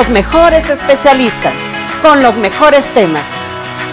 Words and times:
los 0.00 0.08
mejores 0.08 0.70
especialistas, 0.70 1.52
con 2.00 2.22
los 2.22 2.34
mejores 2.38 2.86
temas. 2.94 3.26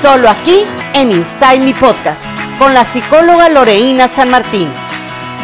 Solo 0.01 0.29
aquí 0.29 0.65
en 0.93 1.11
Inside 1.11 1.59
Me 1.59 1.73
Podcast, 1.73 2.23
con 2.57 2.73
la 2.73 2.85
psicóloga 2.85 3.49
Loreína 3.49 4.07
San 4.07 4.29
Martín. 4.29 4.71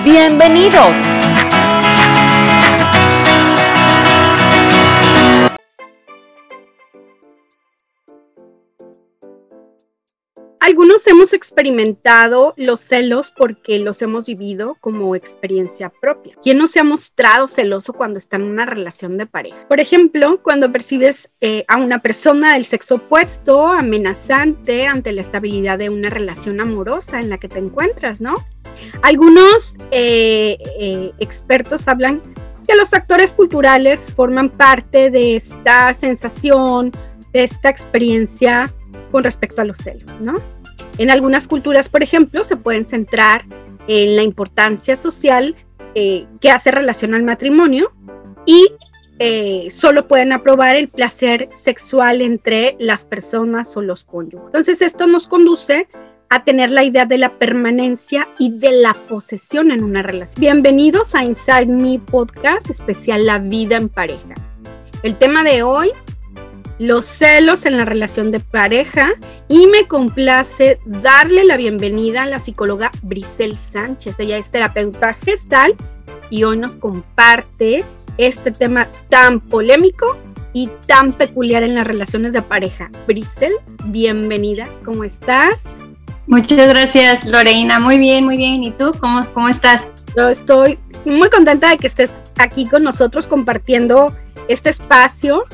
Bienvenidos. 0.06 1.13
Algunos 10.64 11.06
hemos 11.08 11.34
experimentado 11.34 12.54
los 12.56 12.80
celos 12.80 13.34
porque 13.36 13.80
los 13.80 14.02
hemos 14.02 14.28
vivido 14.28 14.78
como 14.80 15.14
experiencia 15.14 15.90
propia. 15.90 16.36
¿Quién 16.42 16.58
no 16.58 16.70
se 16.70 16.80
ha 16.80 16.86
mostrado 16.86 17.50
celoso 17.50 17.92
cuando 17.92 18.18
está 18.18 18.38
en 18.38 18.44
una 18.44 18.66
relación 18.66 19.18
de 19.18 19.26
pareja? 19.26 19.68
Por 19.68 19.82
ejemplo, 19.82 20.40
cuando 20.42 20.72
percibes 20.72 21.30
eh, 21.42 21.66
a 21.68 21.76
una 21.80 22.00
persona 22.00 22.54
del 22.54 22.64
sexo 22.64 22.96
opuesto 22.96 23.68
amenazante 23.68 24.88
ante 24.88 25.12
la 25.12 25.20
estabilidad 25.20 25.80
de 25.80 25.90
una 25.90 26.10
relación 26.10 26.62
amorosa 26.62 27.20
en 27.20 27.28
la 27.30 27.38
que 27.38 27.50
te 27.50 27.60
encuentras, 27.60 28.22
¿no? 28.22 28.36
Algunos 29.02 29.76
eh, 29.92 30.58
eh, 30.80 31.12
expertos 31.20 31.90
hablan 31.90 32.22
que 32.66 32.78
los 32.78 32.90
factores 32.90 33.34
culturales 33.34 34.14
forman 34.16 34.50
parte 34.50 35.12
de 35.12 35.36
esta 35.36 35.94
sensación, 35.94 36.94
de 37.34 37.44
esta 37.44 37.68
experiencia 37.68 38.74
con 39.14 39.24
respecto 39.24 39.62
a 39.62 39.66
los 39.66 39.78
celos, 39.78 40.12
¿no? 40.22 40.42
En 40.98 41.12
algunas 41.12 41.48
culturas, 41.48 41.88
por 41.88 42.02
ejemplo, 42.02 42.44
se 42.44 42.58
pueden 42.58 42.88
centrar 42.88 43.46
en 43.88 44.16
la 44.16 44.24
importancia 44.24 44.96
social 44.96 45.56
eh, 45.94 46.26
que 46.42 46.50
hace 46.50 46.72
relación 46.72 47.14
al 47.14 47.22
matrimonio 47.22 47.92
y 48.48 48.72
eh, 49.20 49.68
solo 49.70 50.08
pueden 50.08 50.32
aprobar 50.32 50.76
el 50.76 50.90
placer 50.90 51.48
sexual 51.54 52.24
entre 52.24 52.76
las 52.80 53.06
personas 53.06 53.78
o 53.78 53.84
los 53.84 54.04
cónyuges. 54.04 54.48
Entonces 54.48 54.82
esto 54.82 55.06
nos 55.06 55.28
conduce 55.28 55.88
a 56.32 56.44
tener 56.44 56.72
la 56.72 56.84
idea 56.84 57.06
de 57.06 57.20
la 57.20 57.38
permanencia 57.38 58.28
y 58.40 58.58
de 58.58 58.72
la 58.82 58.96
posesión 59.08 59.70
en 59.70 59.84
una 59.84 60.02
relación. 60.02 60.42
Bienvenidos 60.42 61.14
a 61.14 61.24
Inside 61.24 61.68
Me 61.68 62.00
Podcast 62.00 62.68
especial 62.72 63.28
La 63.28 63.38
vida 63.38 63.76
en 63.76 63.90
pareja. 63.90 64.34
El 65.04 65.16
tema 65.20 65.44
de 65.44 65.62
hoy 65.62 65.92
los 66.80 67.06
celos 67.06 67.66
en 67.66 67.78
la 67.78 67.86
relación 67.86 68.32
de 68.32 68.40
pareja 68.40 69.14
y 69.48 69.68
me 69.68 69.88
complace 69.88 70.80
darle 70.86 71.46
la 71.46 71.58
bienvenida 71.58 72.24
a 72.24 72.28
la 72.28 72.40
psicóloga 72.40 72.92
Brisel 73.04 73.58
Sánchez. 73.58 74.20
Ella 74.20 74.38
es 74.38 74.52
terapeuta 74.52 75.14
gestal 75.14 75.76
y 76.30 76.44
hoy 76.44 76.58
nos 76.58 76.76
comparte 76.76 77.86
este 78.18 78.52
tema 78.52 78.88
tan 79.10 79.40
polémico 79.40 80.18
y 80.54 80.70
tan 80.88 81.14
peculiar 81.14 81.64
en 81.64 81.76
las 81.76 81.88
relaciones 81.88 82.34
de 82.34 82.42
pareja. 82.42 82.90
Brisel, 83.08 83.54
bienvenida, 83.86 84.68
¿cómo 84.84 85.04
estás? 85.04 85.66
Muchas 86.28 86.70
gracias, 86.70 87.26
Loreina. 87.26 87.80
Muy 87.80 87.98
bien, 87.98 88.24
muy 88.24 88.38
bien. 88.38 88.64
¿Y 88.64 88.72
tú 88.72 88.94
cómo, 89.00 89.26
cómo 89.34 89.50
estás? 89.50 89.92
Yo 90.16 90.30
estoy 90.30 90.80
muy 91.06 91.30
contenta 91.30 91.70
de 91.70 91.78
que 91.78 91.88
estés 91.88 92.14
aquí 92.38 92.66
con 92.66 92.84
nosotros 92.84 93.28
compartiendo 93.28 94.16
este 94.48 94.70
espacio 94.70 95.46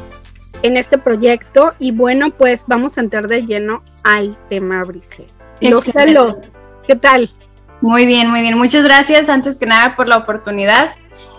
en 0.62 0.78
este 0.78 0.98
proyecto 0.98 1.74
y 1.80 1.92
bueno, 1.92 2.30
pues 2.32 2.66
vamos 2.68 2.98
a 2.98 3.02
entrar 3.02 3.28
de 3.28 3.46
lleno 3.46 3.84
al 4.04 4.38
tema 4.50 4.84
Brisel. 4.84 5.28
Los 5.62 5.86
celos, 5.86 6.36
¿qué 6.88 6.96
tal? 6.96 7.32
Muy 7.82 8.06
bien, 8.06 8.30
muy 8.30 8.42
bien. 8.42 8.58
Muchas 8.58 8.84
gracias 8.84 9.30
antes 9.30 9.58
que 9.58 9.66
nada 9.66 9.96
por 9.96 10.08
la 10.08 10.18
oportunidad. 10.18 10.96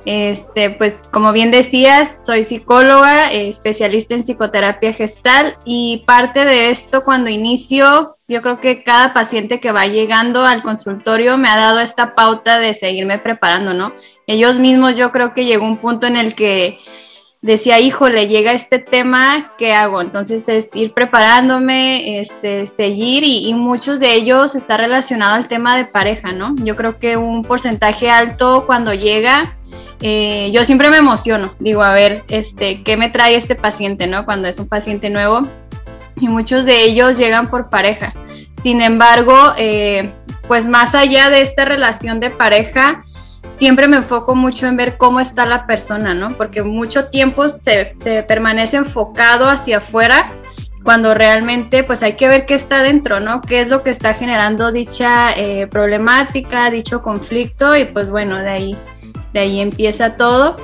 Este, 0.07 0.71
pues 0.71 1.05
como 1.13 1.33
bien 1.33 1.51
decías, 1.51 2.25
soy 2.25 2.45
psicóloga, 2.45 3.31
eh, 3.33 3.51
especialista 3.51 4.15
en 4.15 4.23
psicoterapia 4.23 4.95
gestal 4.95 5.59
y 5.67 6.05
parte 6.07 6.47
de 6.47 6.71
esto 6.71 7.05
cuando 7.05 7.29
inicio, 7.29 8.17
yo 8.27 8.41
creo 8.41 8.61
que 8.61 8.83
cada 8.83 9.13
paciente 9.13 9.61
que 9.61 9.73
va 9.73 9.85
llegando 9.87 10.45
al 10.45 10.63
consultorio 10.63 11.37
me 11.37 11.51
ha 11.51 11.57
dado 11.59 11.81
esta 11.81 12.15
pauta 12.15 12.59
de 12.59 12.73
seguirme 12.73 13.19
preparando, 13.19 13.75
¿no? 13.75 13.93
Ellos 14.27 14.59
mismos 14.59 14.97
yo 14.97 15.13
creo 15.13 15.35
que 15.35 15.45
llegó 15.45 15.67
un 15.67 15.77
punto 15.79 16.07
en 16.07 16.17
el 16.17 16.35
que 16.35 16.79
decía, 17.43 17.81
híjole, 17.81 18.29
llega 18.29 18.53
este 18.53 18.79
tema, 18.79 19.53
¿qué 19.57 19.73
hago? 19.73 20.01
Entonces 20.01 20.49
es 20.49 20.71
ir 20.75 20.93
preparándome, 20.93 22.21
este, 22.21 22.69
seguir 22.69 23.25
y, 23.25 23.53
muchos 23.55 23.99
de 24.01 24.15
ellos 24.15 24.55
está 24.55 24.77
relacionado 24.77 25.35
al 25.35 25.49
tema 25.49 25.77
de 25.77 25.85
pareja, 25.85 26.33
¿no? 26.33 26.55
Yo 26.57 26.77
creo 26.77 26.99
que 26.99 27.17
un 27.17 27.43
porcentaje 27.43 28.11
alto 28.11 28.65
cuando 28.67 28.93
llega, 28.95 29.57
eh, 30.01 30.51
yo 30.53 30.65
siempre 30.65 30.91
me 30.91 30.99
emociono, 30.99 31.55
digo, 31.59 31.83
a 31.83 31.93
ver, 31.93 32.25
este, 32.29 32.83
¿qué 32.83 32.97
me 32.97 33.09
trae 33.09 33.37
este 33.37 33.55
paciente, 33.55 34.07
¿no? 34.07 34.25
Cuando 34.25 34.49
es 34.49 34.59
un 34.59 34.69
paciente 34.69 35.09
nuevo 35.09 35.49
y 36.21 36.29
muchos 36.29 36.65
de 36.65 36.85
ellos 36.85 37.17
llegan 37.17 37.49
por 37.51 37.71
pareja. 37.71 38.13
Sin 38.53 38.83
embargo, 38.83 39.55
eh, 39.57 40.13
pues 40.49 40.67
más 40.67 40.95
allá 40.95 41.31
de 41.31 41.41
esta 41.41 41.65
relación 41.65 42.21
de 42.21 42.31
pareja, 42.31 43.05
siempre 43.61 43.89
me 43.89 43.99
enfoco 43.99 44.35
mucho 44.35 44.67
en 44.69 44.77
ver 44.77 44.97
cómo 44.97 45.21
está 45.21 45.45
la 45.45 45.67
persona, 45.67 46.15
¿no? 46.15 46.31
Porque 46.31 46.63
mucho 46.63 47.05
tiempo 47.11 47.47
se, 47.51 47.95
permanece 48.27 48.79
enfocado 48.79 49.51
hacia 49.51 49.79
afuera 49.79 50.29
cuando 50.83 51.13
realmente 51.13 51.85
pues 51.85 52.03
hay 52.03 52.15
que 52.15 52.27
ver 52.27 52.47
qué 52.47 52.55
está 52.55 52.83
dentro, 52.83 53.21
¿no? 53.21 53.43
¿Qué 53.43 53.61
es 53.61 53.69
lo 53.69 53.83
que 53.83 53.91
está 53.91 54.15
generando 54.15 54.73
dicha 54.73 55.33
eh, 55.33 55.67
problemática, 55.67 56.71
dicho 56.71 57.03
conflicto? 57.03 57.77
Y 57.77 57.85
pues 57.85 58.11
bueno, 58.11 58.39
de 58.39 58.49
ahí, 58.49 58.77
de 59.35 59.41
ahí 59.41 59.61
empieza 59.61 60.17
todo. 60.17 60.57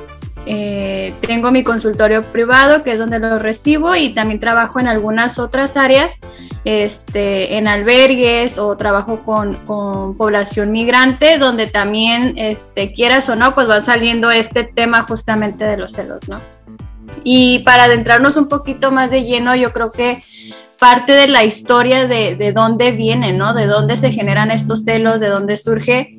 Eh, 0.44 1.14
tengo 1.22 1.50
mi 1.50 1.64
consultorio 1.64 2.22
privado, 2.22 2.82
que 2.82 2.92
es 2.92 2.98
donde 2.98 3.18
lo 3.18 3.38
recibo, 3.38 3.96
y 3.96 4.14
también 4.14 4.38
trabajo 4.38 4.78
en 4.78 4.88
algunas 4.88 5.38
otras 5.38 5.76
áreas 5.76 6.12
este, 6.66 7.58
en 7.58 7.68
albergues 7.68 8.58
o 8.58 8.76
trabajo 8.76 9.22
con, 9.24 9.54
población 10.16 10.72
migrante, 10.72 11.38
donde 11.38 11.68
también, 11.68 12.34
este, 12.36 12.92
quieras 12.92 13.28
o 13.28 13.36
no, 13.36 13.54
pues 13.54 13.70
va 13.70 13.80
saliendo 13.82 14.32
este 14.32 14.64
tema 14.64 15.02
justamente 15.02 15.64
de 15.64 15.76
los 15.76 15.92
celos, 15.92 16.28
¿no? 16.28 16.40
Y 17.22 17.60
para 17.60 17.84
adentrarnos 17.84 18.36
un 18.36 18.48
poquito 18.48 18.90
más 18.90 19.10
de 19.10 19.22
lleno, 19.22 19.54
yo 19.54 19.72
creo 19.72 19.92
que 19.92 20.24
parte 20.80 21.12
de 21.12 21.28
la 21.28 21.44
historia 21.44 22.08
de, 22.08 22.34
de 22.34 22.52
dónde 22.52 22.90
viene, 22.90 23.32
¿no? 23.32 23.54
De 23.54 23.66
dónde 23.66 23.96
se 23.96 24.10
generan 24.10 24.50
estos 24.50 24.82
celos, 24.82 25.20
de 25.20 25.28
dónde 25.28 25.56
surge. 25.56 26.18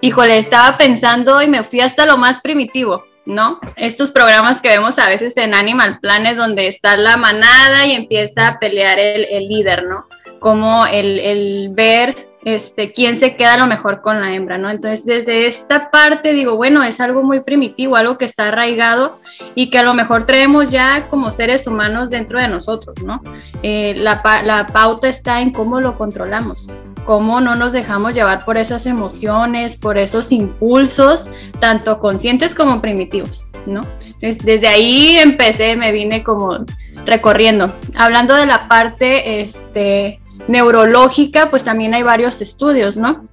Híjole, 0.00 0.38
estaba 0.38 0.78
pensando 0.78 1.42
y 1.42 1.48
me 1.48 1.64
fui 1.64 1.80
hasta 1.80 2.06
lo 2.06 2.16
más 2.16 2.40
primitivo. 2.40 3.04
¿No? 3.26 3.58
Estos 3.76 4.10
programas 4.10 4.60
que 4.60 4.68
vemos 4.68 4.98
a 4.98 5.08
veces 5.08 5.36
en 5.36 5.54
Animal 5.54 5.98
Planet 6.00 6.36
donde 6.36 6.66
está 6.68 6.96
la 6.96 7.16
manada 7.16 7.86
y 7.86 7.92
empieza 7.92 8.48
a 8.48 8.58
pelear 8.58 8.98
el, 8.98 9.48
líder, 9.48 9.84
¿no? 9.84 10.06
Como 10.40 10.86
el, 10.86 11.70
ver 11.72 12.28
este, 12.44 12.92
quién 12.92 13.18
se 13.18 13.36
queda 13.36 13.54
a 13.54 13.58
lo 13.58 13.66
mejor 13.66 14.02
con 14.02 14.20
la 14.20 14.34
hembra, 14.34 14.58
¿no? 14.58 14.70
Entonces, 14.70 15.06
desde 15.06 15.46
esta 15.46 15.90
parte 15.90 16.32
digo, 16.32 16.56
bueno, 16.56 16.82
es 16.82 17.00
algo 17.00 17.22
muy 17.22 17.40
primitivo, 17.40 17.96
algo 17.96 18.18
que 18.18 18.26
está 18.26 18.48
arraigado 18.48 19.18
y 19.54 19.70
que 19.70 19.78
a 19.78 19.82
lo 19.82 19.94
mejor 19.94 20.26
traemos 20.26 20.70
ya 20.70 21.08
como 21.08 21.30
seres 21.30 21.66
humanos 21.66 22.10
dentro 22.10 22.40
de 22.40 22.48
nosotros, 22.48 23.02
¿no? 23.02 23.22
Eh, 23.62 23.94
la, 23.96 24.22
la 24.44 24.66
pauta 24.66 25.08
está 25.08 25.40
en 25.40 25.52
cómo 25.52 25.80
lo 25.80 25.96
controlamos 25.96 26.68
cómo 27.04 27.40
no 27.40 27.54
nos 27.54 27.72
dejamos 27.72 28.14
llevar 28.14 28.44
por 28.44 28.56
esas 28.56 28.86
emociones, 28.86 29.76
por 29.76 29.98
esos 29.98 30.32
impulsos, 30.32 31.28
tanto 31.60 31.98
conscientes 31.98 32.54
como 32.54 32.80
primitivos, 32.80 33.44
¿no? 33.66 33.86
Entonces, 34.04 34.38
desde 34.38 34.68
ahí 34.68 35.16
empecé, 35.18 35.76
me 35.76 35.92
vine 35.92 36.22
como 36.22 36.64
recorriendo. 37.06 37.72
Hablando 37.96 38.34
de 38.34 38.46
la 38.46 38.68
parte 38.68 39.40
este, 39.40 40.20
neurológica, 40.48 41.50
pues 41.50 41.64
también 41.64 41.94
hay 41.94 42.02
varios 42.02 42.40
estudios, 42.40 42.96
¿no? 42.96 43.24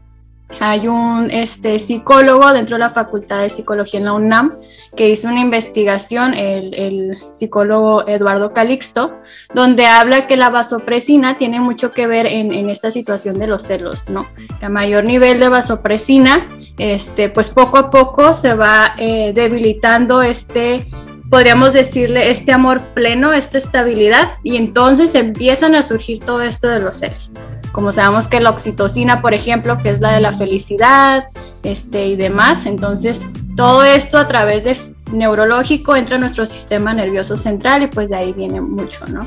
Hay 0.60 0.88
un 0.88 1.30
este, 1.32 1.80
psicólogo 1.80 2.52
dentro 2.54 2.76
de 2.76 2.82
la 2.82 2.90
Facultad 2.90 3.42
de 3.42 3.50
Psicología 3.50 4.00
en 4.00 4.06
la 4.06 4.14
UNAM 4.14 4.58
que 4.96 5.10
hizo 5.10 5.28
una 5.30 5.40
investigación, 5.40 6.34
el, 6.34 7.18
psicólogo 7.32 8.08
Eduardo 8.08 8.54
Calixto, 8.54 9.14
donde 9.54 9.86
habla 9.86 10.28
que 10.28 10.36
la 10.36 10.50
vasopresina 10.50 11.38
tiene 11.38 11.60
mucho 11.60 11.92
que 11.92 12.08
ver 12.08 12.26
en, 12.26 12.70
esta 12.70 12.92
situación 12.92 13.40
de 13.40 13.48
los 13.48 13.64
celos, 13.64 14.10
¿no? 14.10 14.28
A 14.62 14.70
mayor 14.70 15.06
nivel 15.06 15.40
de 15.40 15.50
vasopresina, 15.50 16.48
este, 16.78 17.30
pues 17.30 17.50
poco 17.50 17.78
a 17.78 17.90
poco 17.90 18.34
se 18.34 18.54
va 18.54 18.96
eh, 18.98 19.32
debilitando 19.34 20.22
este 20.22 20.88
podríamos 21.32 21.72
decirle, 21.72 22.30
este 22.30 22.52
amor 22.52 22.90
pleno, 22.94 23.32
esta 23.32 23.58
estabilidad, 23.58 24.34
y 24.44 24.58
entonces 24.58 25.16
empiezan 25.16 25.76
a 25.76 25.82
surgir 25.82 26.22
todo 26.24 26.42
esto 26.42 26.68
de 26.68 26.80
los 26.80 26.98
celos. 26.98 27.32
Como 27.72 27.94
sabemos 27.94 28.28
que 28.28 28.42
la 28.42 28.50
oxitocina, 28.50 29.22
por 29.22 29.34
ejemplo, 29.34 29.78
que 29.78 29.92
es 29.92 30.02
la 30.02 30.12
de 30.12 30.20
la 30.20 30.34
felicidad, 30.34 31.24
este, 31.64 32.08
y 32.08 32.18
demás, 32.18 32.66
entonces 32.66 33.26
todo 33.56 33.82
esto 33.84 34.18
a 34.18 34.28
través 34.28 34.66
de 34.66 34.78
neurológico 35.14 35.96
entra 35.96 36.16
en 36.16 36.22
nuestro 36.22 36.46
sistema 36.46 36.94
nervioso 36.94 37.38
central 37.38 37.84
y 37.84 37.88
pues 37.88 38.10
de 38.10 38.18
ahí 38.18 38.34
viene 38.34 38.60
mucho, 38.60 39.06
¿no? 39.08 39.24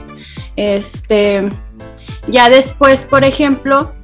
Este, 0.57 1.49
ya 2.27 2.51
después, 2.51 3.07
por 3.07 3.25
ejemplo, 3.25 3.95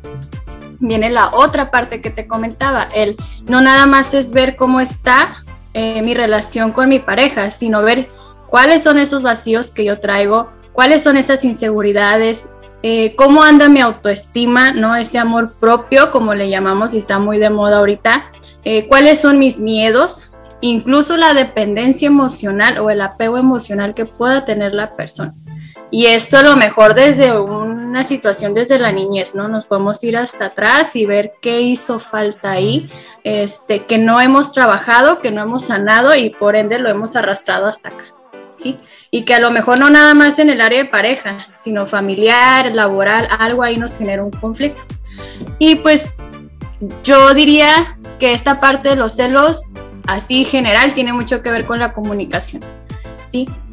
viene 0.78 1.10
la 1.10 1.34
otra 1.34 1.70
parte 1.70 2.00
que 2.00 2.08
te 2.08 2.26
comentaba, 2.26 2.88
el 2.94 3.16
no 3.46 3.60
nada 3.60 3.84
más 3.84 4.14
es 4.14 4.32
ver 4.32 4.56
cómo 4.56 4.80
está 4.80 5.44
eh, 5.74 6.02
mi 6.02 6.14
relación 6.14 6.72
con 6.72 6.88
mi 6.88 6.98
pareja, 6.98 7.50
sino 7.50 7.82
ver 7.82 8.08
cuáles 8.48 8.82
son 8.82 8.98
esos 8.98 9.22
vacíos 9.22 9.72
que 9.72 9.84
yo 9.84 10.00
traigo, 10.00 10.50
cuáles 10.72 11.02
son 11.02 11.16
esas 11.16 11.44
inseguridades, 11.44 12.50
eh, 12.82 13.14
cómo 13.14 13.42
anda 13.42 13.68
mi 13.68 13.80
autoestima, 13.80 14.72
¿no? 14.72 14.96
Ese 14.96 15.18
amor 15.18 15.52
propio, 15.60 16.10
como 16.10 16.34
le 16.34 16.48
llamamos 16.48 16.94
y 16.94 16.98
está 16.98 17.18
muy 17.18 17.38
de 17.38 17.50
moda 17.50 17.78
ahorita, 17.78 18.30
eh, 18.64 18.88
cuáles 18.88 19.20
son 19.20 19.38
mis 19.38 19.58
miedos, 19.58 20.30
incluso 20.60 21.16
la 21.16 21.34
dependencia 21.34 22.06
emocional 22.06 22.78
o 22.78 22.90
el 22.90 23.00
apego 23.00 23.36
emocional 23.36 23.94
que 23.94 24.06
pueda 24.06 24.44
tener 24.44 24.72
la 24.74 24.96
persona. 24.96 25.34
Y 25.90 26.06
esto 26.06 26.38
a 26.38 26.42
lo 26.42 26.56
mejor 26.56 26.94
desde 26.94 27.38
una 27.38 28.04
situación 28.04 28.54
desde 28.54 28.78
la 28.78 28.92
niñez, 28.92 29.34
¿no? 29.34 29.48
Nos 29.48 29.66
podemos 29.66 30.02
ir 30.04 30.16
hasta 30.16 30.46
atrás 30.46 30.94
y 30.94 31.04
ver 31.04 31.32
qué 31.42 31.60
hizo 31.62 31.98
falta 31.98 32.52
ahí, 32.52 32.88
este, 33.24 33.84
que 33.84 33.98
no 33.98 34.20
hemos 34.20 34.52
trabajado, 34.52 35.20
que 35.20 35.32
no 35.32 35.42
hemos 35.42 35.66
sanado 35.66 36.14
y 36.14 36.30
por 36.30 36.54
ende 36.54 36.78
lo 36.78 36.88
hemos 36.88 37.16
arrastrado 37.16 37.66
hasta 37.66 37.88
acá, 37.88 38.04
¿sí? 38.52 38.78
Y 39.10 39.24
que 39.24 39.34
a 39.34 39.40
lo 39.40 39.50
mejor 39.50 39.78
no 39.78 39.90
nada 39.90 40.14
más 40.14 40.38
en 40.38 40.50
el 40.50 40.60
área 40.60 40.84
de 40.84 40.88
pareja, 40.88 41.48
sino 41.58 41.88
familiar, 41.88 42.72
laboral, 42.72 43.26
algo 43.38 43.64
ahí 43.64 43.76
nos 43.76 43.96
genera 43.96 44.22
un 44.22 44.30
conflicto. 44.30 44.82
Y 45.58 45.76
pues 45.76 46.12
yo 47.02 47.34
diría 47.34 47.98
que 48.20 48.32
esta 48.32 48.60
parte 48.60 48.90
de 48.90 48.96
los 48.96 49.14
celos, 49.16 49.64
así 50.06 50.44
general, 50.44 50.94
tiene 50.94 51.12
mucho 51.12 51.42
que 51.42 51.50
ver 51.50 51.64
con 51.64 51.80
la 51.80 51.92
comunicación 51.92 52.62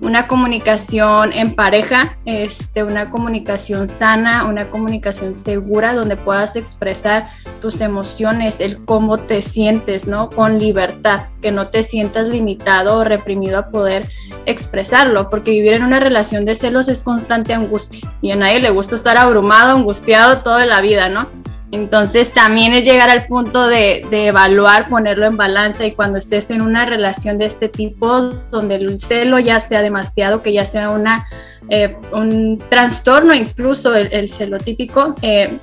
una 0.02 0.28
comunicación 0.28 1.34
en 1.34 1.56
pareja, 1.56 2.18
este, 2.26 2.84
una 2.84 3.10
comunicación 3.10 3.88
sana, 3.88 4.46
una 4.46 4.70
comunicación 4.70 5.36
segura 5.36 5.94
donde 5.94 6.16
puedas 6.16 6.56
expresar 6.56 7.30
tus 7.62 7.82
emociones, 7.82 8.60
el 8.60 8.84
cómo 8.86 9.18
te 9.18 9.42
sientes, 9.42 10.08
¿no? 10.08 10.30
Con 10.30 10.60
libertad, 10.60 11.26
que 11.42 11.52
no 11.52 11.68
te 11.68 11.84
sientas 11.84 12.28
limitado 12.28 12.98
o 12.98 13.04
reprimido 13.04 13.60
a 13.60 13.70
poder 13.70 14.10
expresarlo, 14.46 15.30
porque 15.30 15.52
vivir 15.52 15.74
en 15.74 15.84
una 15.84 16.00
relación 16.00 16.46
de 16.46 16.56
celos 16.56 16.88
es 16.88 17.04
constante 17.04 17.54
angustia 17.54 18.08
y 18.22 18.32
a 18.32 18.36
nadie 18.36 18.60
le 18.60 18.70
gusta 18.70 18.96
estar 18.96 19.18
abrumado, 19.18 19.76
angustiado 19.76 20.42
toda 20.42 20.66
la 20.66 20.82
vida, 20.82 21.10
¿no? 21.10 21.28
Entonces 21.72 22.32
también 22.32 22.74
es 22.74 22.86
llegar 22.86 23.10
al 23.10 23.26
punto 23.26 23.68
de, 23.68 24.06
evaluar, 24.12 24.88
ponerlo 24.88 25.28
en 25.28 25.36
balanza 25.36 25.86
y 25.86 25.92
cuando 25.92 26.18
estés 26.18 26.50
en 26.50 26.62
una 26.62 26.86
relación 26.86 27.38
de 27.38 27.46
este 27.46 27.68
tipo, 27.68 28.22
donde 28.52 28.76
el 28.76 29.02
celo 29.02 29.38
ya 29.40 29.60
sea 29.60 29.82
demasiado, 29.82 30.42
que 30.42 30.54
ya 30.54 30.66
sea 30.66 30.90
una, 30.90 31.28
eh, 31.70 31.98
un 32.14 32.58
trastorno, 32.70 33.34
incluso 33.34 33.94
el, 33.96 34.30
celo 34.30 34.60
típico, 34.60 35.16
eh, 35.22 35.58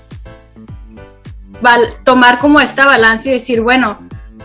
tomar 2.04 2.38
como 2.38 2.60
esta 2.60 2.84
balanza 2.84 3.30
y 3.30 3.32
decir, 3.32 3.62
bueno, 3.62 3.98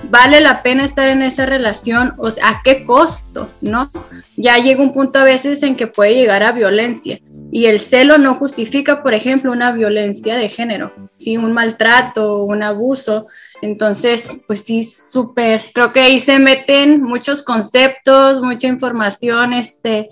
vale 0.09 0.39
la 0.39 0.63
pena 0.63 0.85
estar 0.85 1.09
en 1.09 1.21
esa 1.21 1.45
relación, 1.45 2.13
o 2.17 2.31
sea, 2.31 2.47
¿a 2.47 2.61
qué 2.63 2.85
costo? 2.85 3.50
¿No? 3.59 3.91
Ya 4.38 4.57
llega 4.57 4.81
un 4.81 4.94
punto 4.94 5.19
a 5.19 5.25
veces 5.25 5.61
en 5.63 5.75
que 5.75 5.88
puede 5.88 6.15
llegar 6.15 6.44
a 6.44 6.53
violencia 6.53 7.19
y 7.51 7.65
el 7.65 7.79
celo 7.79 8.17
no 8.17 8.35
justifica, 8.35 9.01
por 9.01 9.13
ejemplo, 9.13 9.51
una 9.51 9.71
violencia 9.71 10.37
de 10.37 10.49
género, 10.49 10.93
¿sí? 11.17 11.37
un 11.37 11.51
maltrato, 11.53 12.43
un 12.43 12.63
abuso. 12.63 13.27
Entonces, 13.61 14.37
pues 14.47 14.63
sí, 14.63 14.83
súper, 14.83 15.71
creo 15.73 15.91
que 15.91 15.99
ahí 15.99 16.19
se 16.19 16.39
meten 16.39 17.01
muchos 17.01 17.43
conceptos, 17.43 18.41
mucha 18.41 18.67
información, 18.67 19.53
este, 19.53 20.09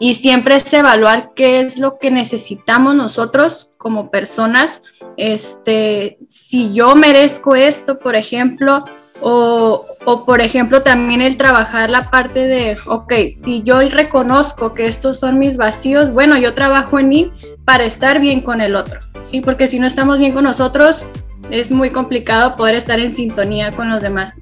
y 0.00 0.14
siempre 0.14 0.56
es 0.56 0.72
evaluar 0.72 1.32
qué 1.36 1.60
es 1.60 1.78
lo 1.78 1.98
que 1.98 2.10
necesitamos 2.10 2.94
nosotros 2.94 3.70
como 3.76 4.10
personas, 4.10 4.80
este, 5.16 6.18
si 6.26 6.72
yo 6.72 6.94
merezco 6.96 7.54
esto, 7.54 7.98
por 7.98 8.16
ejemplo, 8.16 8.84
o, 9.20 9.86
o, 10.04 10.24
por 10.24 10.40
ejemplo 10.40 10.82
también 10.82 11.20
el 11.20 11.36
trabajar 11.36 11.90
la 11.90 12.10
parte 12.10 12.46
de, 12.46 12.76
ok, 12.86 13.12
si 13.34 13.62
yo 13.62 13.80
reconozco 13.80 14.74
que 14.74 14.86
estos 14.86 15.20
son 15.20 15.38
mis 15.38 15.56
vacíos, 15.56 16.12
bueno, 16.12 16.38
yo 16.38 16.54
trabajo 16.54 16.98
en 16.98 17.08
mí 17.08 17.32
para 17.64 17.84
estar 17.84 18.20
bien 18.20 18.40
con 18.40 18.60
el 18.60 18.74
otro, 18.74 19.00
¿sí? 19.22 19.40
Porque 19.40 19.68
si 19.68 19.78
no 19.78 19.86
estamos 19.86 20.18
bien 20.18 20.32
con 20.32 20.44
nosotros, 20.44 21.06
es 21.50 21.70
muy 21.70 21.90
complicado 21.90 22.56
poder 22.56 22.74
estar 22.74 22.98
en 22.98 23.12
sintonía 23.12 23.72
con 23.72 23.90
los 23.90 24.02
demás. 24.02 24.34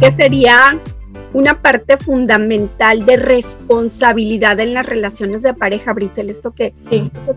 ¿Qué 0.00 0.10
sería 0.10 0.78
una 1.32 1.60
parte 1.60 1.96
fundamental 1.96 3.04
de 3.04 3.16
responsabilidad 3.16 4.58
en 4.60 4.72
las 4.72 4.86
relaciones 4.86 5.42
de 5.42 5.52
pareja, 5.52 5.92
Brisel. 5.92 6.30
Esto 6.30 6.52
que, 6.52 6.72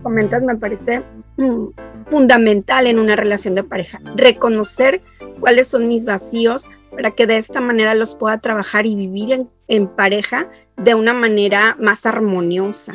comentas 0.04 0.44
me 0.44 0.56
parece 0.56 1.04
mm, 1.38 1.66
fundamental 2.10 2.88
en 2.88 3.00
una 3.00 3.16
relación 3.16 3.56
de 3.56 3.64
pareja. 3.64 4.00
Reconocer 4.16 5.02
cuáles 5.40 5.68
son 5.68 5.88
mis 5.88 6.06
vacíos 6.06 6.70
para 6.92 7.12
que 7.12 7.28
de 7.28 7.38
esta 7.38 7.62
manera 7.62 7.94
los 7.94 8.16
pueda 8.16 8.40
trabajar 8.40 8.86
y 8.86 8.96
vivir 8.96 9.46
en, 9.68 9.88
pareja 9.88 10.50
de 10.78 10.96
una 10.96 11.14
manera 11.14 11.76
más 11.80 12.06
armoniosa, 12.06 12.94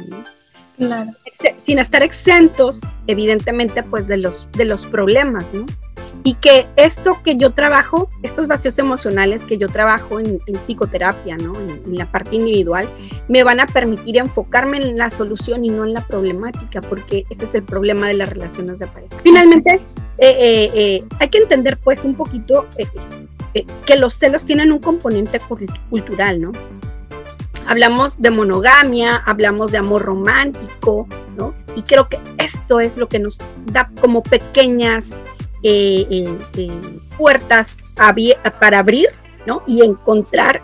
Claro. 0.76 1.10
Sin 1.58 1.78
estar 1.78 2.02
exentos, 2.02 2.80
evidentemente, 3.06 3.82
pues 3.82 4.08
de 4.08 4.16
los, 4.16 4.48
de 4.52 4.64
los 4.64 4.86
problemas, 4.86 5.52
¿no? 5.52 5.66
Y 6.24 6.34
que 6.34 6.68
esto 6.76 7.20
que 7.24 7.36
yo 7.36 7.50
trabajo, 7.50 8.08
estos 8.22 8.46
vacíos 8.46 8.78
emocionales 8.78 9.44
que 9.44 9.58
yo 9.58 9.68
trabajo 9.68 10.20
en, 10.20 10.40
psicoterapia, 10.60 11.36
¿no? 11.36 11.58
En, 11.60 11.96
la 11.96 12.06
parte 12.10 12.36
individual, 12.36 12.88
me 13.28 13.42
van 13.42 13.60
a 13.60 13.66
permitir 13.66 14.18
enfocarme 14.18 14.76
en 14.76 14.96
la 14.96 15.10
solución 15.10 15.64
y 15.64 15.68
no 15.68 15.84
en 15.84 15.94
la 15.94 16.06
problemática, 16.06 16.80
porque 16.80 17.26
ese 17.30 17.46
es 17.46 17.54
el 17.54 17.64
problema 17.64 18.08
de 18.08 18.14
las 18.14 18.28
relaciones 18.28 18.78
de 18.78 18.86
pareja. 18.86 19.16
Finalmente, 19.22 19.80
eh, 20.18 20.36
eh, 20.38 20.70
eh, 20.74 21.04
hay 21.18 21.28
que 21.28 21.38
entender 21.38 21.78
pues 21.78 22.04
un 22.04 22.14
poquito 22.14 22.66
que 23.84 23.96
los 23.96 24.14
celos 24.14 24.46
tienen 24.46 24.72
un 24.72 24.78
componente 24.78 25.40
cultural, 25.90 26.40
¿no? 26.40 26.52
Hablamos 27.66 28.20
de 28.20 28.30
monogamia, 28.30 29.16
hablamos 29.26 29.72
de 29.72 29.78
amor 29.78 30.02
romántico, 30.02 31.06
¿no? 31.36 31.54
Y 31.76 31.82
creo 31.82 32.08
que 32.08 32.18
esto 32.38 32.80
es 32.80 32.96
lo 32.96 33.08
que 33.08 33.18
nos 33.18 33.38
da 33.66 33.90
como 34.00 34.22
pequeñas 34.22 35.14
eh, 35.62 36.38
puertas 37.16 37.76
para 38.60 38.78
abrir 38.78 39.08
¿no? 39.46 39.62
y 39.66 39.82
encontrar 39.84 40.62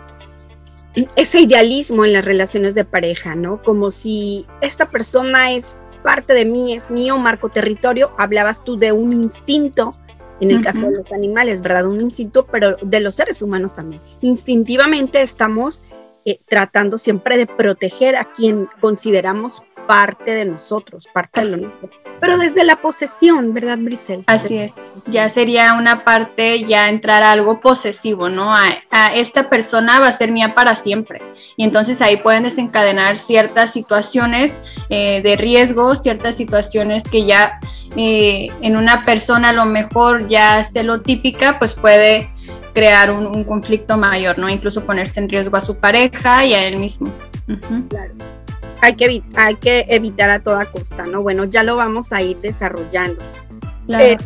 ese 1.15 1.41
idealismo 1.41 2.05
en 2.05 2.13
las 2.13 2.25
relaciones 2.25 2.75
de 2.75 2.83
pareja, 2.83 3.35
¿no? 3.35 3.61
Como 3.61 3.91
si 3.91 4.45
esta 4.61 4.89
persona 4.89 5.51
es 5.51 5.77
parte 6.03 6.33
de 6.33 6.45
mí, 6.45 6.73
es 6.73 6.89
mío, 6.89 7.17
marco 7.17 7.49
territorio. 7.49 8.11
Hablabas 8.17 8.63
tú 8.63 8.75
de 8.75 8.91
un 8.91 9.13
instinto, 9.13 9.91
en 10.41 10.51
el 10.51 10.61
caso 10.61 10.81
de 10.81 10.95
los 10.95 11.11
animales, 11.11 11.61
¿verdad? 11.61 11.85
Un 11.85 12.01
instinto, 12.01 12.45
pero 12.45 12.75
de 12.81 12.99
los 13.01 13.15
seres 13.15 13.41
humanos 13.41 13.75
también. 13.75 14.01
Instintivamente 14.21 15.21
estamos 15.21 15.83
eh, 16.25 16.39
tratando 16.47 16.97
siempre 16.97 17.37
de 17.37 17.45
proteger 17.45 18.15
a 18.15 18.25
quien 18.33 18.67
consideramos 18.81 19.63
parte 19.87 20.31
de 20.31 20.45
nosotros, 20.45 21.07
parte 21.13 21.45
de 21.45 21.57
nosotros. 21.57 21.98
Pero 22.19 22.37
desde 22.37 22.63
la 22.63 22.77
posesión, 22.77 23.53
¿verdad, 23.53 23.77
Brisel? 23.77 24.23
Así 24.27 24.57
es. 24.57 24.73
Ya 25.07 25.29
sería 25.29 25.73
una 25.73 26.03
parte, 26.03 26.63
ya 26.63 26.89
entrar 26.89 27.23
a 27.23 27.31
algo 27.31 27.59
posesivo, 27.61 28.29
¿no? 28.29 28.53
A, 28.53 28.67
esta 29.15 29.49
persona 29.49 29.99
va 29.99 30.07
a 30.07 30.11
ser 30.11 30.31
mía 30.31 30.53
para 30.55 30.75
siempre. 30.75 31.21
Y 31.55 31.63
entonces 31.63 32.01
ahí 32.01 32.17
pueden 32.17 32.43
desencadenar 32.43 33.17
ciertas 33.17 33.71
situaciones 33.71 34.61
eh, 34.89 35.21
de 35.21 35.35
riesgo, 35.37 35.95
ciertas 35.95 36.35
situaciones 36.35 37.03
que 37.03 37.25
ya 37.25 37.59
eh, 37.95 38.47
en 38.61 38.77
una 38.77 39.03
persona 39.03 39.49
a 39.49 39.53
lo 39.53 39.65
mejor 39.65 40.27
ya 40.27 40.63
se 40.63 40.83
lo 40.83 41.01
típica, 41.01 41.57
pues 41.59 41.73
puede 41.73 42.31
crear 42.73 43.11
un, 43.11 43.43
conflicto 43.43 43.97
mayor, 43.97 44.37
¿no? 44.37 44.49
Incluso 44.49 44.85
ponerse 44.85 45.19
en 45.19 45.29
riesgo 45.29 45.57
a 45.57 45.61
su 45.61 45.75
pareja 45.77 46.45
y 46.45 46.53
a 46.53 46.65
él 46.65 46.77
mismo. 46.77 47.11
Claro 47.89 48.13
hay 48.81 48.95
que, 48.95 49.23
hay 49.35 49.55
que 49.55 49.85
evitar 49.89 50.29
a 50.29 50.39
toda 50.39 50.65
costa, 50.65 51.05
¿no? 51.05 51.21
Bueno, 51.21 51.45
ya 51.45 51.63
lo 51.63 51.75
vamos 51.75 52.11
a 52.11 52.21
ir 52.21 52.37
desarrollando. 52.37 53.21
Eh, 53.89 54.17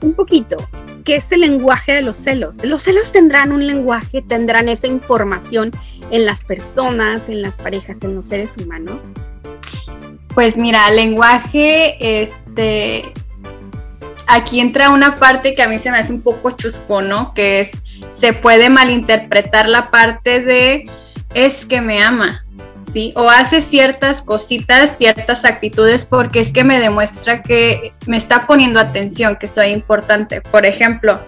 un 0.00 0.14
poquito, 0.14 0.56
¿qué 1.04 1.16
es 1.16 1.30
el 1.30 1.42
lenguaje 1.42 1.92
de 1.92 2.02
los 2.02 2.16
celos? 2.16 2.64
Los 2.64 2.82
celos 2.82 3.12
tendrán 3.12 3.52
un 3.52 3.64
lenguaje, 3.64 4.22
tendrán 4.22 4.68
esa 4.68 4.88
información 4.88 5.70
en 6.10 6.26
las 6.26 6.42
personas, 6.42 7.28
en 7.28 7.40
las 7.40 7.56
parejas, 7.56 8.02
en 8.02 8.16
los 8.16 8.26
seres 8.26 8.56
humanos. 8.56 9.04
Pues 10.34 10.56
mira, 10.56 10.90
lenguaje, 10.90 12.22
este, 12.22 13.04
aquí 14.26 14.58
entra 14.58 14.90
una 14.90 15.14
parte 15.14 15.54
que 15.54 15.62
a 15.62 15.68
mí 15.68 15.78
se 15.78 15.92
me 15.92 15.98
hace 15.98 16.12
un 16.12 16.20
poco 16.20 16.50
chusco, 16.50 17.00
¿no? 17.00 17.32
Que 17.34 17.60
es, 17.60 17.70
se 18.18 18.32
puede 18.32 18.68
malinterpretar 18.68 19.68
la 19.68 19.90
parte 19.90 20.40
de, 20.40 20.86
es 21.34 21.64
que 21.64 21.80
me 21.80 22.02
ama, 22.02 22.43
o 23.14 23.28
hace 23.28 23.60
ciertas 23.60 24.22
cositas, 24.22 24.96
ciertas 24.98 25.44
actitudes 25.44 26.04
porque 26.04 26.40
es 26.40 26.52
que 26.52 26.64
me 26.64 26.78
demuestra 26.78 27.42
que 27.42 27.92
me 28.06 28.16
está 28.16 28.46
poniendo 28.46 28.80
atención, 28.80 29.36
que 29.36 29.48
soy 29.48 29.68
importante. 29.68 30.40
Por 30.40 30.66
ejemplo, 30.66 31.20